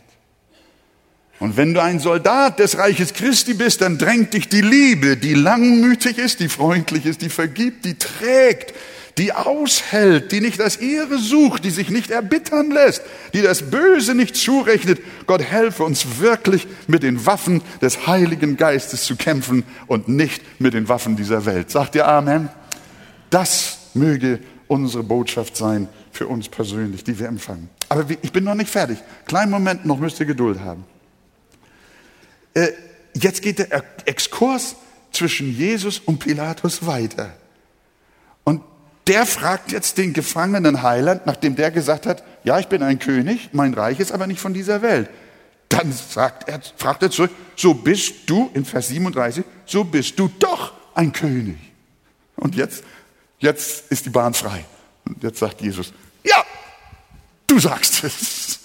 [1.40, 5.34] Und wenn du ein Soldat des Reiches Christi bist, dann drängt dich die Liebe, die
[5.34, 8.74] langmütig ist, die freundlich ist, die vergibt, die trägt,
[9.18, 13.02] die aushält, die nicht das Ehre sucht, die sich nicht erbittern lässt,
[13.34, 15.00] die das Böse nicht zurechnet.
[15.26, 20.74] Gott helfe uns wirklich mit den Waffen des Heiligen Geistes zu kämpfen und nicht mit
[20.74, 21.70] den Waffen dieser Welt.
[21.70, 22.48] Sagt ihr Amen?
[23.30, 25.88] Das möge unsere Botschaft sein
[26.18, 27.70] für uns persönlich, die wir empfangen.
[27.88, 28.98] Aber ich bin noch nicht fertig.
[29.26, 30.84] Kleinen Moment noch, müsst ihr Geduld haben.
[32.54, 32.72] Äh,
[33.14, 34.74] jetzt geht der Exkurs
[35.12, 37.32] zwischen Jesus und Pilatus weiter.
[38.42, 38.62] Und
[39.06, 43.50] der fragt jetzt den gefangenen Heiland, nachdem der gesagt hat, ja, ich bin ein König,
[43.52, 45.08] mein Reich ist aber nicht von dieser Welt.
[45.68, 50.28] Dann sagt er, fragt er zurück, so bist du, in Vers 37, so bist du
[50.40, 51.58] doch ein König.
[52.34, 52.82] Und jetzt,
[53.38, 54.64] jetzt ist die Bahn frei.
[55.04, 55.92] Und jetzt sagt Jesus,
[56.28, 56.44] ja,
[57.46, 58.60] du sagst es.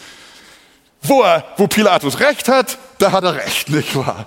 [1.01, 4.25] Wo, er, wo Pilatus recht hat, da hat er recht, nicht wahr?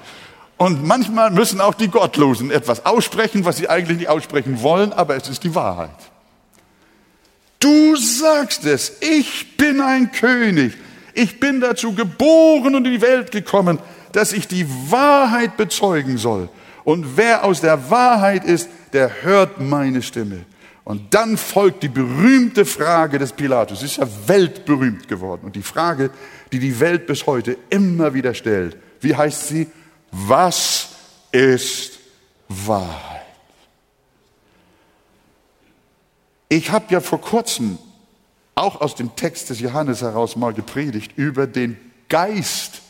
[0.59, 5.17] Und manchmal müssen auch die Gottlosen etwas aussprechen, was sie eigentlich nicht aussprechen wollen, aber
[5.17, 5.91] es ist die Wahrheit.
[7.61, 10.75] Du sagst es, ich bin ein König.
[11.15, 13.79] Ich bin dazu geboren und in die Welt gekommen,
[14.13, 16.49] dass ich die Wahrheit bezeugen soll.
[16.85, 20.45] Und wer aus der Wahrheit ist, der hört meine Stimme.
[20.87, 23.81] Und dann folgt die berühmte Frage des Pilatus.
[23.81, 25.43] Sie ist ja weltberühmt geworden.
[25.45, 26.13] Und die Frage,
[26.53, 28.77] die die Welt bis heute immer wieder stellt.
[29.01, 29.67] Wie heißt sie?
[30.13, 30.91] Was
[31.33, 31.99] ist
[32.47, 33.27] Wahrheit?
[36.49, 37.79] Ich habe ja vor kurzem
[38.55, 41.77] auch aus dem Text des Johannes heraus mal gepredigt über den
[42.09, 42.81] Geist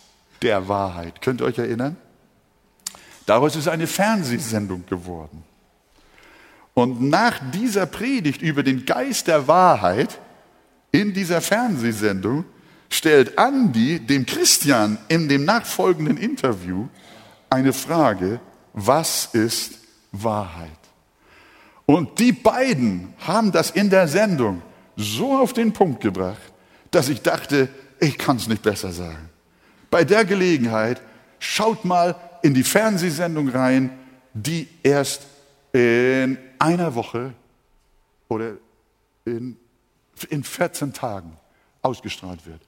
[0.42, 1.22] der Wahrheit.
[1.22, 1.96] Könnt ihr euch erinnern?
[3.24, 5.45] Daraus ist eine Fernsehsendung geworden.
[6.78, 10.18] Und nach dieser Predigt über den Geist der Wahrheit
[10.92, 12.44] in dieser Fernsehsendung
[12.90, 16.88] stellt Andi dem Christian in dem nachfolgenden Interview
[17.48, 18.40] eine Frage,
[18.74, 19.78] was ist
[20.12, 20.68] Wahrheit?
[21.86, 24.60] Und die beiden haben das in der Sendung
[24.96, 26.52] so auf den Punkt gebracht,
[26.90, 29.30] dass ich dachte, ich kann es nicht besser sagen.
[29.90, 31.00] Bei der Gelegenheit
[31.38, 33.92] schaut mal in die Fernsehsendung rein,
[34.34, 35.22] die erst
[35.72, 37.34] in einer Woche
[38.28, 38.56] oder
[39.24, 39.56] in,
[40.28, 41.36] in 14 Tagen
[41.82, 42.60] ausgestrahlt wird.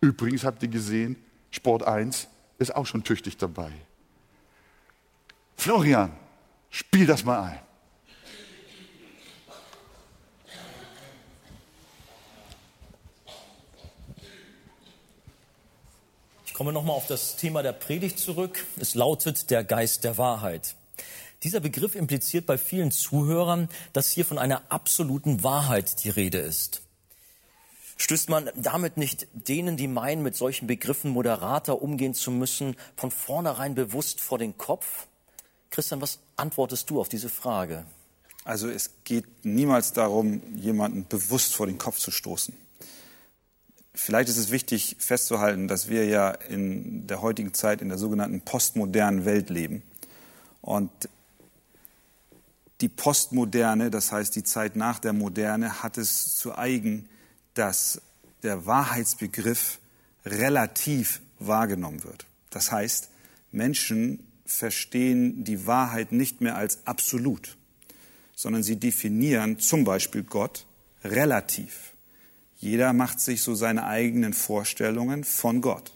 [0.00, 1.16] Übrigens habt ihr gesehen,
[1.50, 2.28] Sport 1
[2.58, 3.72] ist auch schon tüchtig dabei.
[5.56, 6.12] Florian,
[6.70, 7.60] spiel das mal ein.
[16.44, 18.64] Ich komme nochmal auf das Thema der Predigt zurück.
[18.78, 20.74] Es lautet der Geist der Wahrheit.
[21.42, 26.82] Dieser Begriff impliziert bei vielen Zuhörern, dass hier von einer absoluten Wahrheit die Rede ist.
[27.98, 33.10] Stößt man damit nicht denen, die meinen, mit solchen Begriffen moderater umgehen zu müssen, von
[33.10, 35.06] vornherein bewusst vor den Kopf?
[35.70, 37.84] Christian, was antwortest du auf diese Frage?
[38.44, 42.54] Also es geht niemals darum, jemanden bewusst vor den Kopf zu stoßen.
[43.92, 48.42] Vielleicht ist es wichtig festzuhalten, dass wir ja in der heutigen Zeit in der sogenannten
[48.42, 49.82] postmodernen Welt leben.
[50.60, 50.90] Und
[52.80, 57.08] die Postmoderne, das heißt die Zeit nach der Moderne, hat es zu eigen,
[57.54, 58.02] dass
[58.42, 59.78] der Wahrheitsbegriff
[60.24, 62.26] relativ wahrgenommen wird.
[62.50, 63.08] Das heißt,
[63.52, 67.56] Menschen verstehen die Wahrheit nicht mehr als absolut,
[68.34, 70.66] sondern sie definieren zum Beispiel Gott
[71.02, 71.94] relativ.
[72.58, 75.92] Jeder macht sich so seine eigenen Vorstellungen von Gott.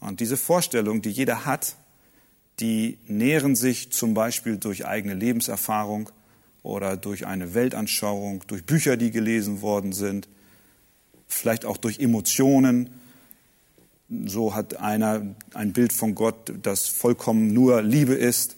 [0.00, 1.76] Und diese Vorstellung, die jeder hat,
[2.60, 6.10] die nähren sich zum Beispiel durch eigene Lebenserfahrung
[6.62, 10.28] oder durch eine Weltanschauung, durch Bücher, die gelesen worden sind,
[11.26, 12.90] vielleicht auch durch Emotionen.
[14.26, 15.22] So hat einer
[15.54, 18.56] ein Bild von Gott, das vollkommen nur Liebe ist.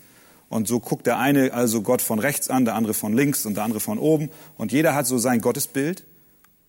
[0.48, 3.54] Und so guckt der eine also Gott von rechts an, der andere von links und
[3.56, 4.30] der andere von oben.
[4.56, 6.04] Und jeder hat so sein Gottesbild.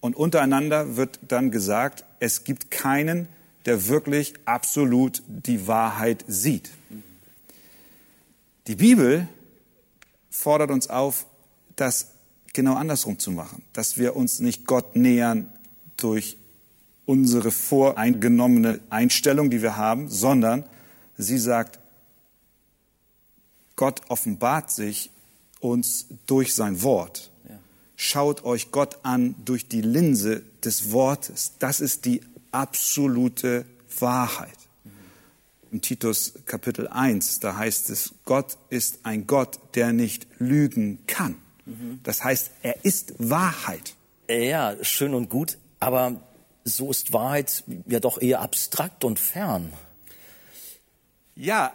[0.01, 3.27] Und untereinander wird dann gesagt, es gibt keinen,
[3.65, 6.71] der wirklich absolut die Wahrheit sieht.
[8.67, 9.27] Die Bibel
[10.29, 11.25] fordert uns auf,
[11.75, 12.11] das
[12.53, 15.51] genau andersrum zu machen, dass wir uns nicht Gott nähern
[15.97, 16.37] durch
[17.05, 20.65] unsere voreingenommene Einstellung, die wir haben, sondern
[21.17, 21.79] sie sagt,
[23.75, 25.09] Gott offenbart sich
[25.59, 27.31] uns durch sein Wort.
[27.95, 31.53] Schaut euch Gott an durch die Linse des Wortes.
[31.59, 33.65] Das ist die absolute
[33.99, 34.57] Wahrheit.
[35.71, 41.37] Im Titus Kapitel 1, da heißt es, Gott ist ein Gott, der nicht lügen kann.
[42.03, 43.95] Das heißt, er ist Wahrheit.
[44.29, 46.21] Ja, schön und gut, aber
[46.65, 49.71] so ist Wahrheit ja doch eher abstrakt und fern.
[51.35, 51.73] Ja,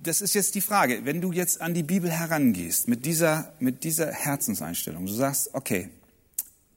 [0.00, 1.04] das ist jetzt die Frage.
[1.04, 5.88] Wenn du jetzt an die Bibel herangehst mit dieser, mit dieser Herzenseinstellung, du sagst, okay,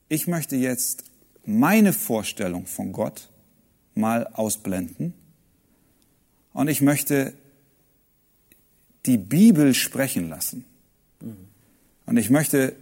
[0.07, 1.03] ich möchte jetzt
[1.45, 3.29] meine Vorstellung von Gott
[3.95, 5.15] mal ausblenden
[6.53, 7.33] und ich möchte
[9.05, 10.65] die Bibel sprechen lassen.
[12.05, 12.75] Und ich möchte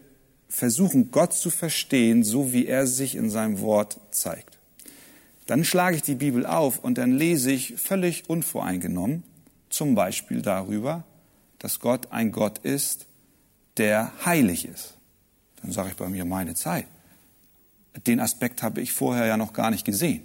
[0.49, 4.57] versuchen, Gott zu verstehen, so wie er sich in seinem Wort zeigt.
[5.45, 9.23] Dann schlage ich die Bibel auf und dann lese ich völlig unvoreingenommen
[9.69, 11.03] zum Beispiel darüber,
[11.59, 13.05] dass Gott ein Gott ist,
[13.77, 14.97] der heilig ist.
[15.61, 16.87] Dann sage ich bei mir, meine Zeit.
[18.05, 20.23] Den Aspekt habe ich vorher ja noch gar nicht gesehen.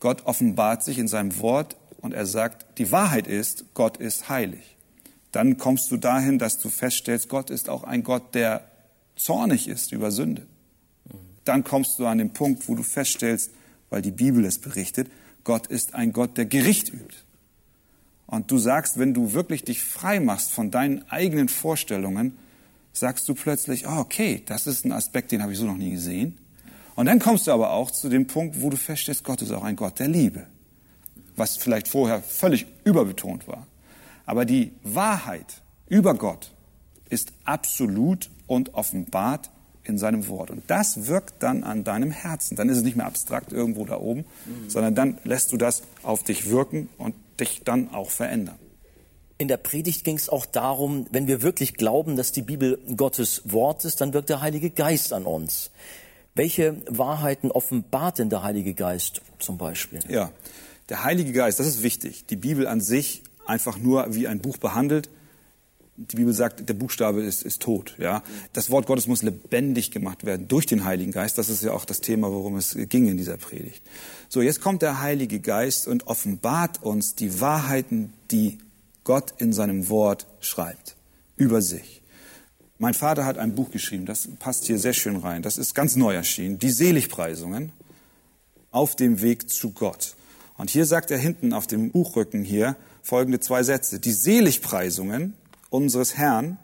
[0.00, 4.76] Gott offenbart sich in seinem Wort und er sagt, die Wahrheit ist, Gott ist heilig.
[5.30, 8.68] Dann kommst du dahin, dass du feststellst, Gott ist auch ein Gott, der
[9.16, 10.46] zornig ist über Sünde.
[11.44, 13.52] Dann kommst du an den Punkt, wo du feststellst,
[13.88, 15.10] weil die Bibel es berichtet,
[15.44, 17.16] Gott ist ein Gott, der Gericht übt.
[18.26, 22.36] Und du sagst, wenn du wirklich dich frei machst von deinen eigenen Vorstellungen,
[22.92, 25.90] sagst du plötzlich, oh, okay, das ist ein Aspekt, den habe ich so noch nie
[25.90, 26.38] gesehen.
[26.94, 29.64] Und dann kommst du aber auch zu dem Punkt, wo du feststellst, Gott ist auch
[29.64, 30.46] ein Gott der Liebe.
[31.36, 33.66] Was vielleicht vorher völlig überbetont war.
[34.26, 36.52] Aber die Wahrheit über Gott
[37.08, 39.50] ist absolut und offenbart
[39.84, 40.50] in seinem Wort.
[40.50, 42.56] Und das wirkt dann an deinem Herzen.
[42.56, 44.70] Dann ist es nicht mehr abstrakt irgendwo da oben, mhm.
[44.70, 48.58] sondern dann lässt du das auf dich wirken und dich dann auch verändern.
[49.38, 53.42] In der Predigt ging es auch darum, wenn wir wirklich glauben, dass die Bibel Gottes
[53.44, 55.72] Wort ist, dann wirkt der Heilige Geist an uns.
[56.34, 59.98] Welche Wahrheiten offenbart denn der Heilige Geist zum Beispiel?
[60.08, 60.30] Ja,
[60.88, 62.26] der Heilige Geist, das ist wichtig.
[62.26, 65.08] Die Bibel an sich einfach nur wie ein Buch behandelt,
[65.96, 67.96] die Bibel sagt, der Buchstabe ist, ist tot.
[67.98, 68.22] Ja?
[68.52, 71.36] Das Wort Gottes muss lebendig gemacht werden durch den Heiligen Geist.
[71.38, 73.82] Das ist ja auch das Thema, worum es ging in dieser Predigt.
[74.28, 78.58] So, jetzt kommt der Heilige Geist und offenbart uns die Wahrheiten, die
[79.04, 80.96] Gott in seinem Wort schreibt,
[81.36, 82.00] über sich.
[82.78, 85.42] Mein Vater hat ein Buch geschrieben, das passt hier sehr schön rein.
[85.42, 86.58] Das ist ganz neu erschienen.
[86.58, 87.70] Die Seligpreisungen
[88.70, 90.16] auf dem Weg zu Gott.
[90.56, 93.98] Und hier sagt er hinten auf dem Buchrücken hier folgende zwei Sätze.
[93.98, 95.34] Die Seligpreisungen
[95.70, 96.58] unseres Herrn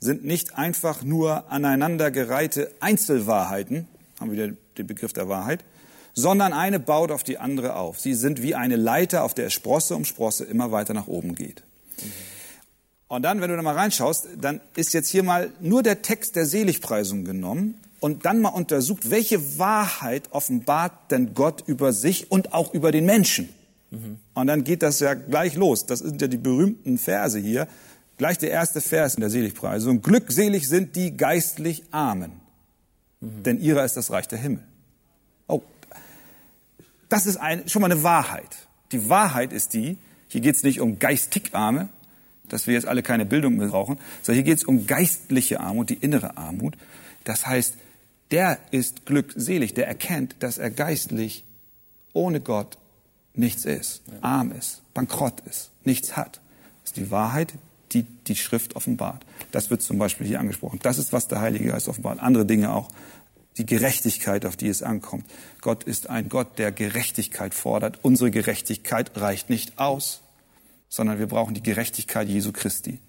[0.00, 3.86] sind nicht einfach nur aneinandergereihte Einzelwahrheiten,
[4.20, 5.64] haben wir den Begriff der Wahrheit,
[6.12, 8.00] sondern eine baut auf die andere auf.
[8.00, 11.62] Sie sind wie eine Leiter, auf der Sprosse um Sprosse immer weiter nach oben geht.
[13.08, 16.34] Und dann, wenn du da mal reinschaust, dann ist jetzt hier mal nur der Text
[16.34, 22.52] der Seligpreisung genommen und dann mal untersucht, welche Wahrheit offenbart denn Gott über sich und
[22.52, 23.48] auch über den Menschen.
[23.90, 24.18] Mhm.
[24.34, 25.86] Und dann geht das ja gleich los.
[25.86, 27.68] Das sind ja die berühmten Verse hier.
[28.18, 30.02] Gleich der erste Vers in der Seligpreisung.
[30.02, 32.32] Glückselig sind die geistlich Armen,
[33.20, 33.42] mhm.
[33.42, 34.62] denn ihrer ist das Reich der Himmel.
[35.48, 35.62] Oh,
[37.08, 38.56] das ist ein, schon mal eine Wahrheit.
[38.92, 41.88] Die Wahrheit ist die, hier geht es nicht um geistig Arme,
[42.48, 45.90] dass wir jetzt alle keine Bildung mehr brauchen, sondern hier geht es um geistliche Armut,
[45.90, 46.76] die innere Armut.
[47.24, 47.74] Das heißt,
[48.30, 51.44] der ist glückselig, der erkennt, dass er geistlich
[52.12, 52.78] ohne Gott
[53.34, 56.40] nichts ist, arm ist, bankrott ist, nichts hat.
[56.82, 57.54] Das ist die Wahrheit,
[57.92, 59.24] die die Schrift offenbart.
[59.52, 60.78] Das wird zum Beispiel hier angesprochen.
[60.82, 62.20] Das ist, was der Heilige Geist offenbart.
[62.20, 62.90] Andere Dinge auch.
[63.58, 65.24] Die Gerechtigkeit, auf die es ankommt.
[65.62, 68.00] Gott ist ein Gott, der Gerechtigkeit fordert.
[68.02, 70.20] Unsere Gerechtigkeit reicht nicht aus,
[70.88, 73.00] sondern wir brauchen die Gerechtigkeit Jesu Christi.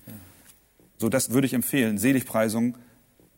[0.98, 1.98] So, das würde ich empfehlen.
[1.98, 2.78] Seligpreisung,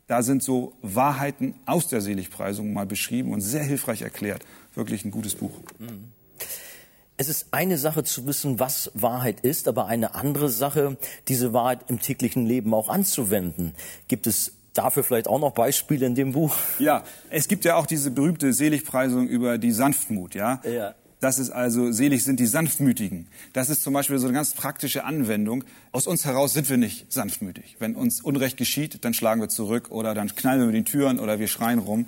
[0.10, 4.44] da sind so Wahrheiten aus der Seligpreisung mal beschrieben und sehr hilfreich erklärt.
[4.74, 5.52] Wirklich ein gutes Buch.
[5.78, 6.12] Mhm.
[7.18, 10.98] Es ist eine Sache zu wissen, was Wahrheit ist, aber eine andere Sache,
[11.28, 13.74] diese Wahrheit im täglichen Leben auch anzuwenden.
[14.08, 16.56] Gibt es dafür vielleicht auch noch Beispiele in dem Buch?
[16.80, 20.60] Ja, es gibt ja auch diese berühmte Seligpreisung über die Sanftmut, ja.
[20.64, 20.96] Ja.
[21.20, 23.28] Das ist also, selig sind die Sanftmütigen.
[23.52, 25.66] Das ist zum Beispiel so eine ganz praktische Anwendung.
[25.92, 27.76] Aus uns heraus sind wir nicht sanftmütig.
[27.80, 31.20] Wenn uns Unrecht geschieht, dann schlagen wir zurück oder dann knallen wir mit den Türen
[31.20, 32.08] oder wir schreien rum.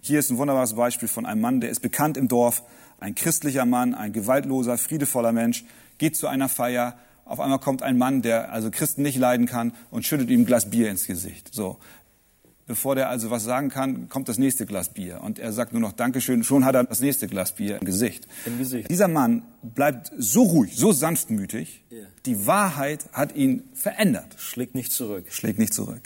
[0.00, 2.62] Hier ist ein wunderbares Beispiel von einem Mann, der ist bekannt im Dorf,
[3.00, 5.64] ein christlicher Mann, ein gewaltloser, friedevoller Mensch,
[5.98, 6.96] geht zu einer Feier.
[7.24, 10.46] Auf einmal kommt ein Mann, der also Christen nicht leiden kann und schüttet ihm ein
[10.46, 11.52] Glas Bier ins Gesicht.
[11.52, 11.78] So.
[12.72, 15.20] Bevor der also was sagen kann, kommt das nächste Glas Bier.
[15.20, 18.26] Und er sagt nur noch Dankeschön, schon hat er das nächste Glas Bier im Gesicht.
[18.46, 18.90] Im Gesicht.
[18.90, 21.84] Dieser Mann bleibt so ruhig, so sanftmütig.
[21.90, 22.06] Ja.
[22.24, 24.36] Die Wahrheit hat ihn verändert.
[24.38, 25.26] Schlägt nicht zurück.
[25.28, 26.00] Schlägt nicht zurück.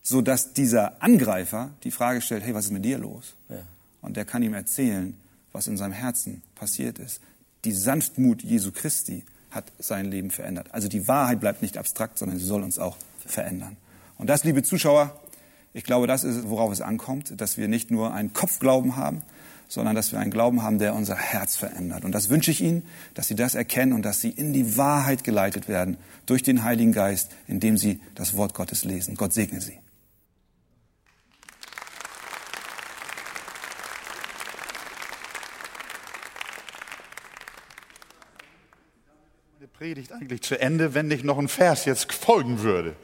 [0.00, 3.34] So dass dieser Angreifer die Frage stellt, hey, was ist mit dir los?
[3.50, 3.56] Ja.
[4.00, 5.14] Und der kann ihm erzählen,
[5.52, 7.20] was in seinem Herzen passiert ist.
[7.66, 10.68] Die Sanftmut Jesu Christi hat sein Leben verändert.
[10.72, 12.96] Also die Wahrheit bleibt nicht abstrakt, sondern sie soll uns auch
[13.26, 13.76] verändern.
[14.16, 15.14] Und das, liebe Zuschauer,
[15.72, 19.22] ich glaube, das ist, worauf es ankommt, dass wir nicht nur einen Kopfglauben haben,
[19.68, 22.04] sondern dass wir einen Glauben haben, der unser Herz verändert.
[22.04, 22.82] Und das wünsche ich Ihnen,
[23.14, 25.96] dass Sie das erkennen und dass Sie in die Wahrheit geleitet werden
[26.26, 29.14] durch den Heiligen Geist, indem Sie das Wort Gottes lesen.
[29.14, 29.78] Gott segne Sie.
[39.60, 42.96] Die Predigt eigentlich zu Ende, wenn nicht noch ein Vers jetzt folgen würde.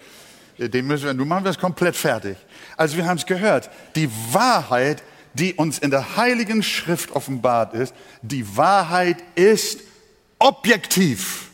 [0.59, 2.37] Den müssen wir, nun machen wir es komplett fertig.
[2.77, 3.71] Also wir haben es gehört.
[3.95, 5.03] Die Wahrheit
[5.37, 9.81] die uns in der Heiligen Schrift offenbart ist, die Wahrheit ist
[10.39, 11.51] objektiv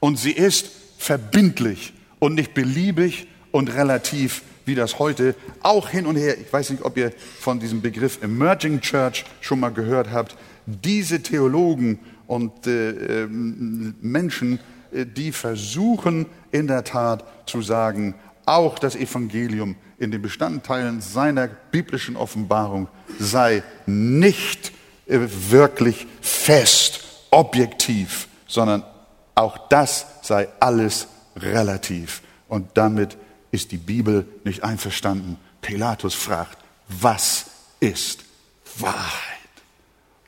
[0.00, 6.16] und sie ist verbindlich und nicht beliebig und relativ, wie das heute auch hin und
[6.16, 6.38] her.
[6.38, 10.36] Ich weiß nicht, ob ihr von diesem Begriff Emerging Church schon mal gehört habt.
[10.66, 14.60] Diese Theologen und äh, ähm, Menschen,
[14.92, 18.14] äh, die versuchen in der Tat zu sagen,
[18.46, 22.88] auch das Evangelium in den Bestandteilen seiner biblischen Offenbarung
[23.18, 24.72] sei nicht
[25.06, 25.20] äh,
[25.50, 28.84] wirklich fest, objektiv, sondern
[29.34, 32.22] auch das sei alles relativ.
[32.48, 33.16] Und damit
[33.50, 35.36] ist die Bibel nicht einverstanden.
[35.60, 37.46] Pilatus fragt, was
[37.78, 38.24] ist
[38.78, 39.10] Wahrheit?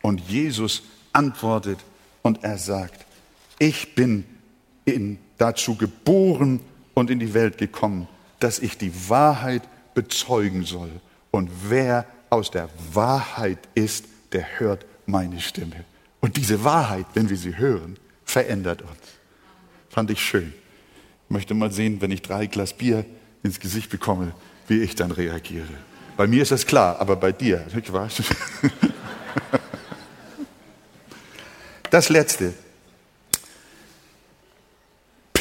[0.02, 0.82] Und Jesus
[1.12, 1.78] antwortet
[2.22, 3.06] und er sagt,
[3.58, 4.24] ich bin
[4.84, 6.60] in, dazu geboren
[6.94, 8.08] und in die Welt gekommen,
[8.40, 9.62] dass ich die Wahrheit
[9.94, 10.90] bezeugen soll.
[11.30, 15.84] Und wer aus der Wahrheit ist, der hört meine Stimme.
[16.20, 18.90] Und diese Wahrheit, wenn wir sie hören, verändert uns.
[19.90, 20.52] Fand ich schön.
[21.26, 23.04] Ich möchte mal sehen, wenn ich drei Glas Bier
[23.42, 24.32] ins Gesicht bekomme,
[24.68, 25.66] wie ich dann reagiere.
[26.16, 28.22] Bei mir ist das klar, aber bei dir, ich weiß.
[31.92, 32.54] Das letzte.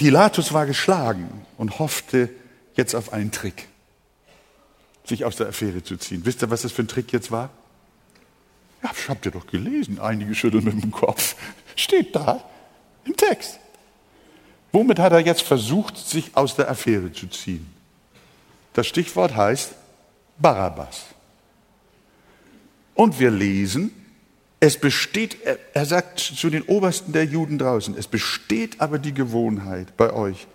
[0.01, 2.27] Pilatus war geschlagen und hoffte
[2.73, 3.67] jetzt auf einen Trick,
[5.05, 6.25] sich aus der Affäre zu ziehen.
[6.25, 7.51] Wisst ihr, was das für ein Trick jetzt war?
[8.81, 9.99] Ja, habt ihr doch gelesen.
[9.99, 11.35] Einige schütteln mit dem Kopf.
[11.75, 12.43] Steht da
[13.05, 13.59] im Text.
[14.71, 17.71] Womit hat er jetzt versucht, sich aus der Affäre zu ziehen?
[18.73, 19.75] Das Stichwort heißt
[20.39, 21.05] Barabbas.
[22.95, 23.91] Und wir lesen,
[24.63, 25.37] es besteht,
[25.73, 30.47] er sagt zu den Obersten der Juden draußen, es besteht aber die Gewohnheit bei euch,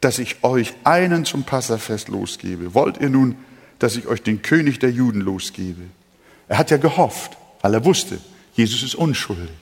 [0.00, 2.74] dass ich euch einen zum Passafest losgebe.
[2.74, 3.36] Wollt ihr nun,
[3.78, 5.82] dass ich euch den König der Juden losgebe?
[6.48, 8.18] Er hat ja gehofft, weil er wusste,
[8.54, 9.56] Jesus ist unschuldig.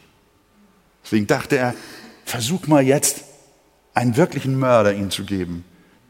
[1.05, 1.74] Deswegen dachte er,
[2.24, 3.24] versuch mal jetzt
[3.93, 5.62] einen wirklichen Mörder ihm zu geben.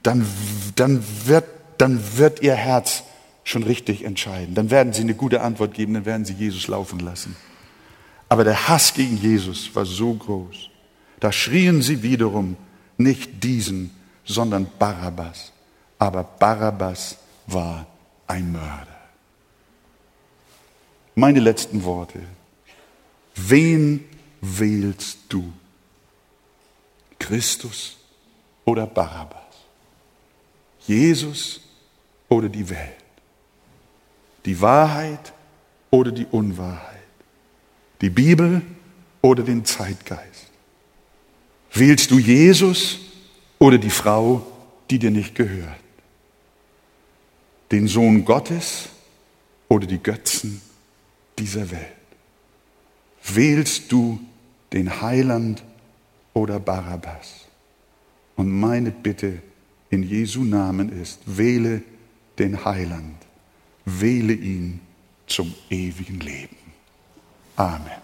[0.04, 0.24] Dann,
[0.76, 1.44] dann, wird,
[1.78, 3.02] dann wird ihr Herz
[3.42, 4.54] schon richtig entscheiden.
[4.54, 7.34] Dann werden sie eine gute Antwort geben, dann werden sie Jesus laufen lassen.
[8.34, 10.68] Aber der Hass gegen Jesus war so groß.
[11.20, 12.56] Da schrien sie wiederum
[12.98, 13.92] nicht diesen,
[14.24, 15.52] sondern Barabbas.
[16.00, 17.16] Aber Barabbas
[17.46, 17.86] war
[18.26, 18.98] ein Mörder.
[21.14, 22.22] Meine letzten Worte.
[23.36, 24.04] Wen
[24.40, 25.52] wählst du?
[27.20, 27.96] Christus
[28.64, 29.54] oder Barabbas?
[30.88, 31.60] Jesus
[32.28, 32.96] oder die Welt?
[34.44, 35.32] Die Wahrheit
[35.92, 36.93] oder die Unwahrheit?
[38.04, 38.60] Die Bibel
[39.22, 40.50] oder den Zeitgeist?
[41.72, 42.98] Wählst du Jesus
[43.58, 44.46] oder die Frau,
[44.90, 45.80] die dir nicht gehört?
[47.72, 48.90] Den Sohn Gottes
[49.68, 50.60] oder die Götzen
[51.38, 51.80] dieser Welt?
[53.22, 54.20] Wählst du
[54.74, 55.64] den Heiland
[56.34, 57.46] oder Barabbas?
[58.36, 59.40] Und meine Bitte
[59.88, 61.82] in Jesu Namen ist, wähle
[62.38, 63.16] den Heiland,
[63.86, 64.80] wähle ihn
[65.26, 66.63] zum ewigen Leben.
[67.58, 68.03] Amen.